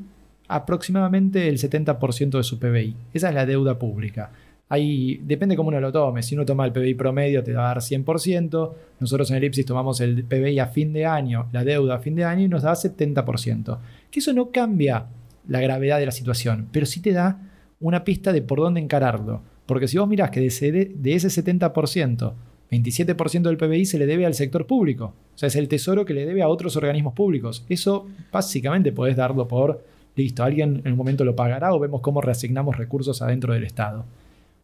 aproximadamente 0.49 1.49
el 1.49 1.59
70% 1.59 2.31
de 2.31 2.42
su 2.42 2.59
PBI. 2.59 2.96
Esa 3.14 3.29
es 3.29 3.35
la 3.37 3.46
deuda 3.46 3.79
pública 3.79 4.33
depende 4.70 5.56
cómo 5.56 5.68
uno 5.68 5.80
lo 5.80 5.90
tome. 5.90 6.22
Si 6.22 6.35
uno 6.35 6.44
toma 6.44 6.64
el 6.64 6.72
PBI 6.72 6.94
promedio, 6.94 7.42
te 7.42 7.52
va 7.52 7.64
a 7.64 7.74
dar 7.74 7.78
100%. 7.78 8.72
Nosotros 9.00 9.30
en 9.30 9.37
Elipsis 9.37 9.66
tomamos 9.66 10.00
el 10.00 10.24
PBI 10.24 10.59
a 10.61 10.66
fin 10.66 10.92
de 10.92 11.06
año, 11.06 11.48
la 11.52 11.64
deuda 11.64 11.96
a 11.96 11.98
fin 11.98 12.14
de 12.14 12.24
año, 12.24 12.44
y 12.44 12.48
nos 12.48 12.62
da 12.62 12.72
70%. 12.72 13.78
Que 14.11 14.20
eso 14.20 14.33
no 14.33 14.50
cambia 14.50 15.06
la 15.48 15.61
gravedad 15.61 15.98
de 15.98 16.06
la 16.06 16.12
situación, 16.12 16.68
pero 16.70 16.87
sí 16.87 17.00
te 17.00 17.12
da 17.12 17.40
una 17.80 18.04
pista 18.04 18.33
de 18.33 18.42
por 18.42 18.61
dónde 18.61 18.80
encararlo. 18.80 19.42
Porque 19.66 19.88
si 19.88 19.98
vos 19.98 20.09
mirás 20.09 20.30
que 20.30 20.40
de 20.40 20.46
ese, 20.46 20.70
de 20.70 21.14
ese 21.14 21.28
70%, 21.28 22.33
27% 22.70 23.42
del 23.42 23.56
PBI 23.56 23.85
se 23.85 23.98
le 23.98 24.06
debe 24.06 24.26
al 24.26 24.35
sector 24.35 24.66
público. 24.66 25.14
O 25.35 25.38
sea, 25.38 25.48
es 25.48 25.56
el 25.56 25.66
tesoro 25.66 26.04
que 26.04 26.14
le 26.14 26.26
debe 26.26 26.42
a 26.42 26.48
otros 26.48 26.76
organismos 26.76 27.14
públicos. 27.14 27.64
Eso 27.68 28.06
básicamente 28.30 28.92
podés 28.92 29.16
darlo 29.16 29.48
por 29.48 29.83
listo, 30.16 30.42
alguien 30.42 30.83
en 30.85 30.92
un 30.92 30.98
momento 30.98 31.24
lo 31.24 31.35
pagará 31.35 31.72
o 31.72 31.78
vemos 31.78 32.00
cómo 32.00 32.20
reasignamos 32.20 32.76
recursos 32.76 33.22
adentro 33.22 33.54
del 33.54 33.64
Estado. 33.64 34.04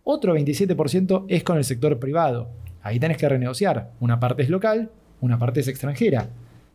Otro 0.09 0.37
27% 0.37 1.25
es 1.27 1.43
con 1.43 1.57
el 1.57 1.65
sector 1.65 1.99
privado. 1.99 2.49
Ahí 2.81 3.01
tenés 3.01 3.17
que 3.17 3.29
renegociar. 3.29 3.91
Una 3.99 4.21
parte 4.21 4.45
es 4.45 4.51
local, 4.51 4.89
una 5.21 5.37
parte 5.37 5.59
es 5.59 5.67
extranjera. 5.67 6.29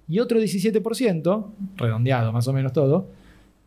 Y 0.10 0.20
otro 0.20 0.38
17%, 0.38 1.46
redondeado 1.78 2.34
más 2.34 2.50
o 2.50 2.52
menos 2.52 2.74
todo, 2.74 3.08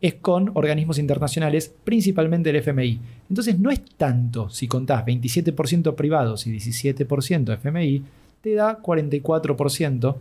es 0.01 0.13
con 0.13 0.51
organismos 0.53 0.99
internacionales, 0.99 1.73
principalmente 1.83 2.51
el 2.51 2.57
FMI. 2.57 2.99
Entonces 3.27 3.57
no 3.57 3.71
es 3.71 3.83
tanto 3.97 4.51
si 4.51 4.67
contás 4.67 5.03
27% 5.03 5.95
privados 5.95 6.45
y 6.45 6.55
17% 6.55 7.53
FMI, 7.55 8.03
te 8.41 8.53
da 8.53 8.79
44%, 8.79 10.15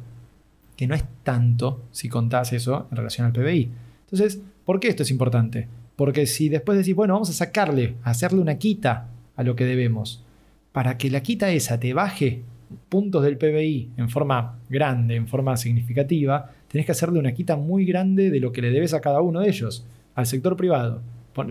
que 0.74 0.86
no 0.86 0.94
es 0.94 1.04
tanto 1.22 1.82
si 1.90 2.08
contás 2.08 2.54
eso 2.54 2.86
en 2.90 2.96
relación 2.96 3.26
al 3.26 3.34
PBI. 3.34 3.70
Entonces, 4.06 4.40
¿por 4.64 4.80
qué 4.80 4.88
esto 4.88 5.02
es 5.02 5.10
importante? 5.10 5.68
Porque 5.96 6.24
si 6.24 6.48
después 6.48 6.78
decís, 6.78 6.94
bueno, 6.94 7.12
vamos 7.12 7.28
a 7.28 7.34
sacarle, 7.34 7.96
a 8.04 8.10
hacerle 8.10 8.40
una 8.40 8.56
quita 8.56 9.10
a 9.36 9.42
lo 9.42 9.56
que 9.56 9.64
debemos, 9.64 10.24
para 10.72 10.98
que 10.98 11.10
la 11.10 11.22
quita 11.22 11.50
esa 11.50 11.78
te 11.78 11.94
baje 11.94 12.42
puntos 12.88 13.22
del 13.22 13.38
PBI 13.38 13.90
en 13.96 14.08
forma 14.08 14.58
grande, 14.68 15.16
en 15.16 15.28
forma 15.28 15.56
significativa, 15.56 16.50
tenés 16.68 16.86
que 16.86 16.92
hacerle 16.92 17.18
una 17.18 17.32
quita 17.32 17.56
muy 17.56 17.84
grande 17.84 18.30
de 18.30 18.40
lo 18.40 18.52
que 18.52 18.62
le 18.62 18.70
debes 18.70 18.94
a 18.94 19.00
cada 19.00 19.20
uno 19.20 19.40
de 19.40 19.48
ellos, 19.48 19.86
al 20.14 20.26
sector 20.26 20.56
privado, 20.56 21.02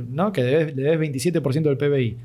¿no? 0.09 0.31
que 0.31 0.43
le 0.43 0.73
debes 0.73 1.11
27% 1.11 1.61
del 1.61 1.77
PBI. 1.77 2.17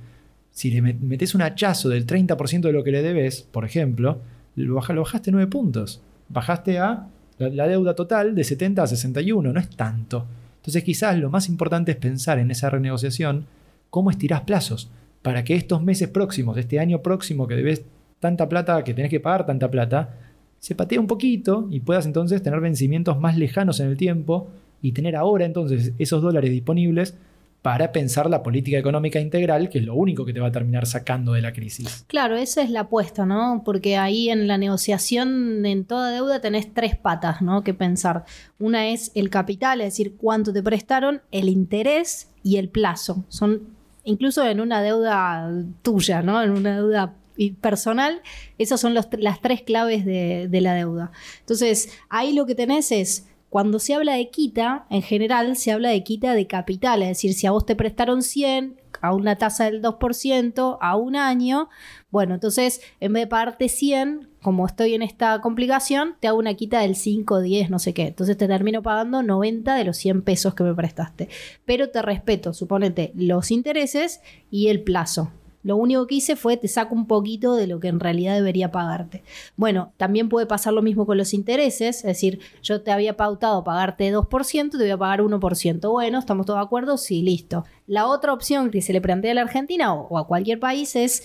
Si 0.50 0.70
le 0.70 0.82
metes 0.82 1.34
un 1.34 1.42
hachazo 1.42 1.88
del 1.88 2.06
30% 2.06 2.62
de 2.62 2.72
lo 2.72 2.82
que 2.82 2.90
le 2.90 3.02
debes, 3.02 3.42
por 3.42 3.64
ejemplo, 3.64 4.20
lo, 4.56 4.74
bajaste 4.74 5.30
9 5.30 5.48
puntos. 5.48 6.00
Bajaste 6.28 6.78
a 6.78 7.06
la, 7.38 7.48
la 7.48 7.68
deuda 7.68 7.94
total 7.94 8.34
de 8.34 8.42
70 8.42 8.82
a 8.82 8.86
61, 8.86 9.52
no 9.52 9.60
es 9.60 9.70
tanto. 9.70 10.26
Entonces 10.56 10.82
quizás 10.82 11.16
lo 11.18 11.30
más 11.30 11.48
importante 11.48 11.92
es 11.92 11.96
pensar 11.96 12.38
en 12.38 12.50
esa 12.50 12.70
renegociación 12.70 13.46
cómo 13.90 14.10
estirás 14.10 14.40
plazos 14.42 14.90
para 15.22 15.44
que 15.44 15.54
estos 15.54 15.82
meses 15.82 16.08
próximos, 16.08 16.56
este 16.56 16.78
año 16.78 17.02
próximo 17.02 17.46
que 17.46 17.54
debes 17.54 17.84
tanta 18.20 18.48
plata, 18.48 18.82
que 18.84 18.94
tenés 18.94 19.10
que 19.10 19.20
pagar 19.20 19.46
tanta 19.46 19.70
plata, 19.70 20.14
se 20.58 20.74
patea 20.74 21.00
un 21.00 21.06
poquito 21.06 21.68
y 21.70 21.80
puedas 21.80 22.06
entonces 22.06 22.42
tener 22.42 22.60
vencimientos 22.60 23.18
más 23.18 23.36
lejanos 23.36 23.80
en 23.80 23.88
el 23.88 23.96
tiempo 23.96 24.48
y 24.82 24.92
tener 24.92 25.16
ahora 25.16 25.44
entonces 25.44 25.92
esos 25.98 26.22
dólares 26.22 26.50
disponibles 26.50 27.14
para 27.62 27.90
pensar 27.90 28.30
la 28.30 28.42
política 28.42 28.78
económica 28.78 29.18
integral, 29.18 29.68
que 29.68 29.78
es 29.78 29.84
lo 29.84 29.94
único 29.94 30.24
que 30.24 30.32
te 30.32 30.40
va 30.40 30.46
a 30.46 30.52
terminar 30.52 30.86
sacando 30.86 31.32
de 31.32 31.42
la 31.42 31.52
crisis. 31.52 32.04
Claro, 32.06 32.36
esa 32.36 32.62
es 32.62 32.70
la 32.70 32.80
apuesta, 32.80 33.26
¿no? 33.26 33.62
Porque 33.64 33.96
ahí 33.96 34.30
en 34.30 34.46
la 34.46 34.58
negociación 34.58 35.66
en 35.66 35.84
toda 35.84 36.12
deuda 36.12 36.40
tenés 36.40 36.72
tres 36.72 36.96
patas, 36.96 37.42
¿no? 37.42 37.64
Que 37.64 37.74
pensar. 37.74 38.24
Una 38.60 38.88
es 38.88 39.10
el 39.14 39.28
capital, 39.28 39.80
es 39.80 39.88
decir, 39.88 40.14
cuánto 40.16 40.52
te 40.52 40.62
prestaron, 40.62 41.20
el 41.32 41.48
interés 41.48 42.30
y 42.44 42.56
el 42.56 42.68
plazo. 42.68 43.24
Son 43.28 43.77
incluso 44.08 44.44
en 44.44 44.60
una 44.60 44.82
deuda 44.82 45.50
tuya, 45.82 46.22
¿no? 46.22 46.42
En 46.42 46.50
una 46.50 46.76
deuda 46.76 47.14
personal, 47.60 48.22
esas 48.56 48.80
son 48.80 48.94
las 48.94 49.08
tres 49.40 49.62
claves 49.62 50.04
de, 50.04 50.48
de 50.48 50.60
la 50.60 50.74
deuda. 50.74 51.12
Entonces, 51.40 51.90
ahí 52.08 52.32
lo 52.32 52.46
que 52.46 52.54
tenés 52.54 52.90
es 52.90 53.28
cuando 53.50 53.78
se 53.78 53.94
habla 53.94 54.14
de 54.14 54.30
quita, 54.30 54.86
en 54.90 55.02
general 55.02 55.56
se 55.56 55.72
habla 55.72 55.90
de 55.90 56.02
quita 56.02 56.34
de 56.34 56.46
capital, 56.46 57.02
es 57.02 57.08
decir, 57.08 57.34
si 57.34 57.46
a 57.46 57.50
vos 57.50 57.64
te 57.64 57.76
prestaron 57.76 58.22
100 58.22 58.80
a 59.00 59.14
una 59.14 59.36
tasa 59.36 59.64
del 59.64 59.82
2% 59.82 60.78
a 60.80 60.96
un 60.96 61.16
año, 61.16 61.68
bueno, 62.10 62.34
entonces 62.34 62.80
en 63.00 63.12
vez 63.12 63.24
de 63.24 63.26
pagarte 63.26 63.68
100, 63.68 64.28
como 64.42 64.66
estoy 64.66 64.94
en 64.94 65.02
esta 65.02 65.40
complicación, 65.40 66.16
te 66.20 66.28
hago 66.28 66.38
una 66.38 66.54
quita 66.54 66.80
del 66.80 66.96
5, 66.96 67.40
10, 67.40 67.70
no 67.70 67.78
sé 67.78 67.92
qué. 67.92 68.06
Entonces 68.06 68.36
te 68.36 68.46
termino 68.46 68.82
pagando 68.82 69.22
90 69.22 69.74
de 69.74 69.84
los 69.84 69.96
100 69.96 70.22
pesos 70.22 70.54
que 70.54 70.64
me 70.64 70.74
prestaste. 70.74 71.28
Pero 71.64 71.90
te 71.90 72.00
respeto, 72.02 72.54
suponete, 72.54 73.12
los 73.14 73.50
intereses 73.50 74.20
y 74.50 74.68
el 74.68 74.82
plazo. 74.82 75.30
Lo 75.68 75.76
único 75.76 76.06
que 76.06 76.14
hice 76.14 76.34
fue 76.34 76.56
te 76.56 76.66
saco 76.66 76.94
un 76.94 77.06
poquito 77.06 77.54
de 77.54 77.66
lo 77.66 77.78
que 77.78 77.88
en 77.88 78.00
realidad 78.00 78.34
debería 78.34 78.72
pagarte. 78.72 79.22
Bueno, 79.54 79.92
también 79.98 80.30
puede 80.30 80.46
pasar 80.46 80.72
lo 80.72 80.80
mismo 80.80 81.04
con 81.04 81.18
los 81.18 81.34
intereses, 81.34 81.98
es 81.98 82.04
decir, 82.04 82.40
yo 82.62 82.80
te 82.80 82.90
había 82.90 83.18
pautado 83.18 83.62
pagarte 83.64 84.10
2%, 84.10 84.70
te 84.70 84.78
voy 84.78 84.88
a 84.88 84.96
pagar 84.96 85.20
1%. 85.20 85.90
Bueno, 85.90 86.20
¿estamos 86.20 86.46
todos 86.46 86.58
de 86.58 86.64
acuerdo? 86.64 86.96
Sí, 86.96 87.20
listo. 87.20 87.66
La 87.86 88.06
otra 88.06 88.32
opción 88.32 88.70
que 88.70 88.80
se 88.80 88.94
le 88.94 89.02
plantea 89.02 89.32
a 89.32 89.34
la 89.34 89.42
Argentina 89.42 89.92
o, 89.92 90.16
a 90.16 90.26
cualquier 90.26 90.58
país 90.58 90.96
es 90.96 91.22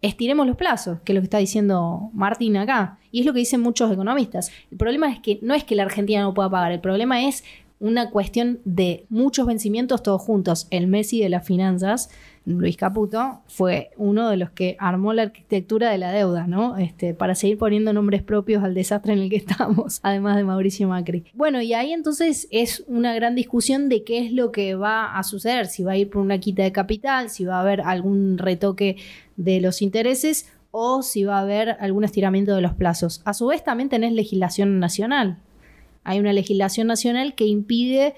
estiremos 0.00 0.46
los 0.46 0.54
plazos, 0.56 1.00
que 1.04 1.10
es 1.10 1.14
lo 1.16 1.20
que 1.20 1.26
está 1.26 1.38
diciendo 1.38 2.10
Martín 2.12 2.58
acá. 2.58 3.00
Y 3.10 3.18
es 3.18 3.26
lo 3.26 3.32
que 3.32 3.40
dicen 3.40 3.62
muchos 3.62 3.90
economistas. 3.90 4.52
El 4.70 4.78
problema 4.78 5.10
es 5.10 5.18
que 5.18 5.40
no 5.42 5.54
es 5.54 5.64
que 5.64 5.74
la 5.74 5.82
Argentina 5.82 6.22
no 6.22 6.34
pueda 6.34 6.48
pagar, 6.48 6.70
el 6.70 6.80
problema 6.80 7.26
es 7.26 7.42
una 7.82 8.08
cuestión 8.08 8.60
de 8.64 9.04
muchos 9.10 9.46
vencimientos 9.46 10.02
todos 10.02 10.22
juntos. 10.22 10.68
El 10.70 10.86
Messi 10.86 11.20
de 11.20 11.28
las 11.28 11.46
finanzas 11.46 12.08
Luis 12.44 12.76
Caputo, 12.76 13.40
fue 13.46 13.90
uno 13.96 14.28
de 14.28 14.36
los 14.36 14.50
que 14.50 14.76
armó 14.80 15.12
la 15.12 15.22
arquitectura 15.22 15.90
de 15.90 15.98
la 15.98 16.10
deuda, 16.10 16.46
¿no? 16.46 16.76
Este, 16.76 17.14
para 17.14 17.34
seguir 17.34 17.56
poniendo 17.56 17.92
nombres 17.92 18.22
propios 18.22 18.64
al 18.64 18.74
desastre 18.74 19.12
en 19.12 19.20
el 19.20 19.30
que 19.30 19.36
estamos, 19.44 20.00
además 20.02 20.36
de 20.36 20.44
Mauricio 20.44 20.88
Macri. 20.88 21.24
Bueno, 21.34 21.62
y 21.62 21.72
ahí 21.74 21.92
entonces 21.92 22.48
es 22.50 22.84
una 22.88 23.14
gran 23.14 23.34
discusión 23.34 23.88
de 23.88 24.02
qué 24.02 24.26
es 24.26 24.32
lo 24.32 24.50
que 24.50 24.74
va 24.74 25.16
a 25.16 25.22
suceder, 25.22 25.66
si 25.66 25.84
va 25.84 25.92
a 25.92 25.96
ir 25.96 26.10
por 26.10 26.22
una 26.22 26.38
quita 26.38 26.62
de 26.64 26.72
capital, 26.72 27.30
si 27.30 27.44
va 27.44 27.56
a 27.56 27.60
haber 27.60 27.80
algún 27.82 28.38
retoque 28.38 28.96
de 29.36 29.60
los 29.60 29.80
intereses 29.80 30.52
o 30.72 31.02
si 31.02 31.24
va 31.24 31.38
a 31.38 31.42
haber 31.42 31.76
algún 31.80 32.02
estiramiento 32.02 32.56
de 32.56 32.62
los 32.62 32.74
plazos. 32.74 33.22
A 33.24 33.34
su 33.34 33.46
vez 33.46 33.62
también 33.62 33.88
tenés 33.88 34.12
legislación 34.12 34.80
nacional. 34.80 35.38
Hay 36.04 36.18
una 36.20 36.32
legislación 36.32 36.86
nacional 36.86 37.34
que 37.34 37.46
impide 37.46 38.14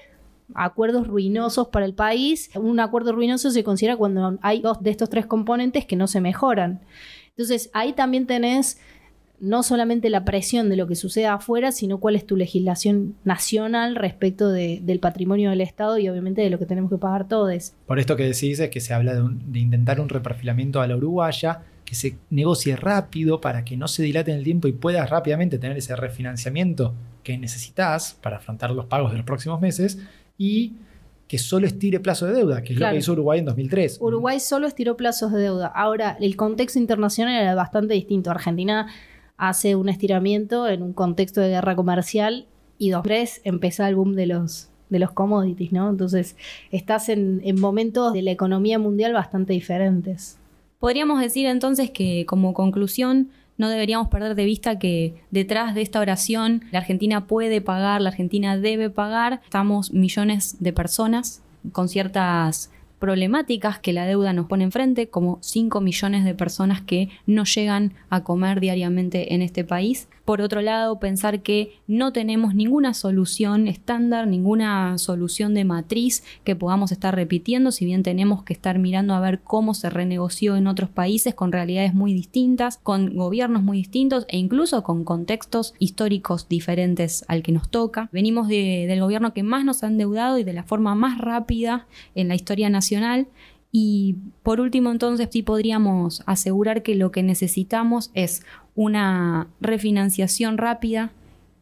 acuerdos 0.53 1.07
ruinosos 1.07 1.69
para 1.69 1.85
el 1.85 1.93
país. 1.93 2.49
Un 2.55 2.79
acuerdo 2.79 3.13
ruinoso 3.13 3.49
se 3.51 3.63
considera 3.63 3.97
cuando 3.97 4.37
hay 4.41 4.61
dos 4.61 4.81
de 4.81 4.91
estos 4.91 5.09
tres 5.09 5.25
componentes 5.25 5.85
que 5.85 5.95
no 5.95 6.07
se 6.07 6.21
mejoran. 6.21 6.81
Entonces, 7.29 7.69
ahí 7.73 7.93
también 7.93 8.27
tenés 8.27 8.79
no 9.39 9.63
solamente 9.63 10.09
la 10.09 10.23
presión 10.23 10.69
de 10.69 10.77
lo 10.77 10.87
que 10.87 10.95
sucede 10.95 11.25
afuera, 11.25 11.73
sino 11.73 11.99
cuál 11.99 12.15
es 12.15 12.25
tu 12.25 12.37
legislación 12.37 13.15
nacional 13.25 13.95
respecto 13.95 14.49
del 14.49 14.99
patrimonio 14.99 15.49
del 15.49 15.61
Estado 15.61 15.97
y 15.97 16.07
obviamente 16.07 16.41
de 16.41 16.49
lo 16.49 16.57
que 16.57 16.65
tenemos 16.65 16.89
que 16.89 16.97
pagar 16.97 17.27
todos. 17.27 17.73
Por 17.85 17.99
esto 17.99 18.15
que 18.15 18.23
decís 18.23 18.59
es 18.59 18.69
que 18.69 18.79
se 18.79 18.93
habla 18.93 19.13
de, 19.13 19.21
de 19.27 19.59
intentar 19.59 19.99
un 19.99 20.07
reperfilamiento 20.07 20.79
a 20.79 20.87
la 20.87 20.95
uruguaya, 20.95 21.63
que 21.83 21.95
se 21.95 22.17
negocie 22.29 22.75
rápido 22.75 23.41
para 23.41 23.65
que 23.65 23.77
no 23.77 23.87
se 23.87 24.03
dilate 24.03 24.31
en 24.31 24.37
el 24.37 24.43
tiempo 24.43 24.67
y 24.67 24.71
puedas 24.71 25.09
rápidamente 25.09 25.59
tener 25.59 25.77
ese 25.77 25.95
refinanciamiento 25.95 26.95
que 27.25 27.37
necesitas 27.37 28.17
para 28.21 28.37
afrontar 28.37 28.71
los 28.71 28.85
pagos 28.85 29.11
de 29.11 29.17
los 29.17 29.25
próximos 29.25 29.59
meses 29.59 29.97
y 30.37 30.73
que 31.27 31.39
solo 31.39 31.65
estire 31.65 31.99
plazo 31.99 32.27
de 32.27 32.33
deuda, 32.33 32.61
que 32.61 32.73
es 32.73 32.79
lo 32.79 32.87
que 32.87 32.97
hizo 32.97 33.13
Uruguay 33.13 33.39
en 33.39 33.45
2003. 33.45 33.97
Uruguay 33.99 34.39
solo 34.39 34.67
estiró 34.67 34.95
plazos 34.95 35.31
de 35.31 35.39
deuda. 35.39 35.67
Ahora, 35.67 36.15
el 36.21 36.35
contexto 36.35 36.77
internacional 36.77 37.41
era 37.41 37.55
bastante 37.55 37.95
distinto. 37.95 38.29
Argentina 38.29 38.87
hace 39.37 39.75
un 39.75 39.89
estiramiento 39.89 40.67
en 40.67 40.83
un 40.83 40.93
contexto 40.93 41.41
de 41.41 41.49
guerra 41.49 41.75
comercial 41.75 42.45
y 42.77 42.91
2003 42.91 43.41
empieza 43.43 43.89
el 43.89 43.95
boom 43.95 44.13
de 44.13 44.27
los, 44.27 44.69
de 44.91 44.99
los 44.99 45.11
commodities, 45.11 45.71
¿no? 45.71 45.89
Entonces, 45.89 46.35
estás 46.69 47.09
en, 47.09 47.41
en 47.43 47.59
momentos 47.59 48.13
de 48.13 48.21
la 48.21 48.31
economía 48.31 48.77
mundial 48.77 49.13
bastante 49.13 49.53
diferentes. 49.53 50.37
Podríamos 50.79 51.19
decir 51.19 51.47
entonces 51.47 51.89
que 51.89 52.27
como 52.27 52.53
conclusión 52.53 53.31
no 53.57 53.69
deberíamos 53.69 54.09
perder 54.09 54.35
de 54.35 54.45
vista 54.45 54.79
que 54.79 55.15
detrás 55.31 55.75
de 55.75 55.81
esta 55.81 55.99
oración 55.99 56.65
la 56.71 56.79
Argentina 56.79 57.27
puede 57.27 57.61
pagar, 57.61 58.01
la 58.01 58.09
Argentina 58.09 58.57
debe 58.57 58.89
pagar. 58.89 59.41
Estamos 59.43 59.91
millones 59.91 60.57
de 60.59 60.73
personas 60.73 61.41
con 61.71 61.87
ciertas 61.87 62.71
problemáticas 62.99 63.79
que 63.79 63.93
la 63.93 64.05
deuda 64.05 64.33
nos 64.33 64.47
pone 64.47 64.63
enfrente, 64.63 65.09
como 65.09 65.37
5 65.41 65.81
millones 65.81 66.25
de 66.25 66.33
personas 66.33 66.81
que 66.81 67.09
no 67.25 67.43
llegan 67.43 67.93
a 68.09 68.23
comer 68.23 68.59
diariamente 68.59 69.33
en 69.33 69.41
este 69.41 69.63
país. 69.63 70.07
Por 70.25 70.41
otro 70.41 70.61
lado, 70.61 70.99
pensar 70.99 71.43
que 71.43 71.77
no 71.87 72.11
tenemos 72.11 72.55
ninguna 72.55 72.95
solución 72.95 73.67
estándar, 73.67 74.27
ninguna 74.27 74.97
solución 74.97 75.53
de 75.53 75.65
matriz 75.65 76.23
que 76.43 76.55
podamos 76.55 76.91
estar 76.91 77.13
repitiendo, 77.13 77.71
si 77.71 77.85
bien 77.85 78.01
tenemos 78.01 78.43
que 78.43 78.53
estar 78.53 78.79
mirando 78.79 79.13
a 79.13 79.19
ver 79.19 79.41
cómo 79.41 79.75
se 79.75 79.91
renegoció 79.91 80.55
en 80.55 80.65
otros 80.65 80.89
países 80.89 81.35
con 81.35 81.51
realidades 81.51 81.93
muy 81.93 82.13
distintas, 82.13 82.77
con 82.77 83.15
gobiernos 83.15 83.61
muy 83.61 83.77
distintos 83.77 84.25
e 84.27 84.37
incluso 84.37 84.81
con 84.83 85.03
contextos 85.03 85.75
históricos 85.77 86.49
diferentes 86.49 87.23
al 87.27 87.43
que 87.43 87.51
nos 87.51 87.69
toca. 87.69 88.09
Venimos 88.11 88.47
del 88.47 88.99
gobierno 88.99 89.31
que 89.31 89.43
más 89.43 89.63
nos 89.63 89.83
ha 89.83 89.87
endeudado 89.87 90.39
y 90.39 90.43
de 90.43 90.53
la 90.53 90.63
forma 90.63 90.95
más 90.95 91.19
rápida 91.19 91.85
en 92.15 92.29
la 92.29 92.35
historia 92.35 92.71
nacional 92.71 93.27
y 93.77 94.15
por 94.41 94.61
último, 94.61 94.89
entonces, 94.89 95.27
sí 95.29 95.43
podríamos 95.43 96.23
asegurar 96.25 96.81
que 96.81 96.95
lo 96.95 97.11
que 97.11 97.23
necesitamos 97.23 98.09
es 98.13 98.41
una 98.73 99.49
refinanciación 99.59 100.57
rápida 100.57 101.11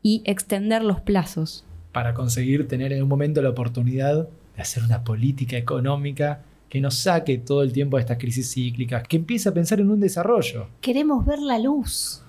y 0.04 0.22
extender 0.24 0.84
los 0.84 1.02
plazos. 1.02 1.66
Para 1.92 2.14
conseguir 2.14 2.68
tener 2.68 2.94
en 2.94 3.02
un 3.02 3.10
momento 3.10 3.42
la 3.42 3.50
oportunidad 3.50 4.28
de 4.56 4.62
hacer 4.62 4.84
una 4.84 5.04
política 5.04 5.58
económica 5.58 6.44
que 6.70 6.80
nos 6.80 7.00
saque 7.00 7.40
todo 7.40 7.64
el 7.64 7.74
tiempo 7.74 7.98
de 7.98 8.02
estas 8.02 8.20
crisis 8.20 8.54
cíclicas, 8.54 9.08
que 9.08 9.18
empiece 9.18 9.50
a 9.50 9.52
pensar 9.56 9.80
en 9.80 9.90
un 9.90 10.00
desarrollo. 10.00 10.68
Queremos 10.82 11.26
ver 11.26 11.40
la 11.40 11.58
luz. 11.58 12.22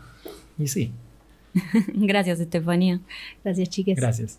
Y 0.59 0.67
sí. 0.67 0.93
Gracias, 1.93 2.41
Estefanía. 2.41 3.03
Gracias, 3.45 3.69
chicas. 3.69 3.97
Gracias. 3.97 4.39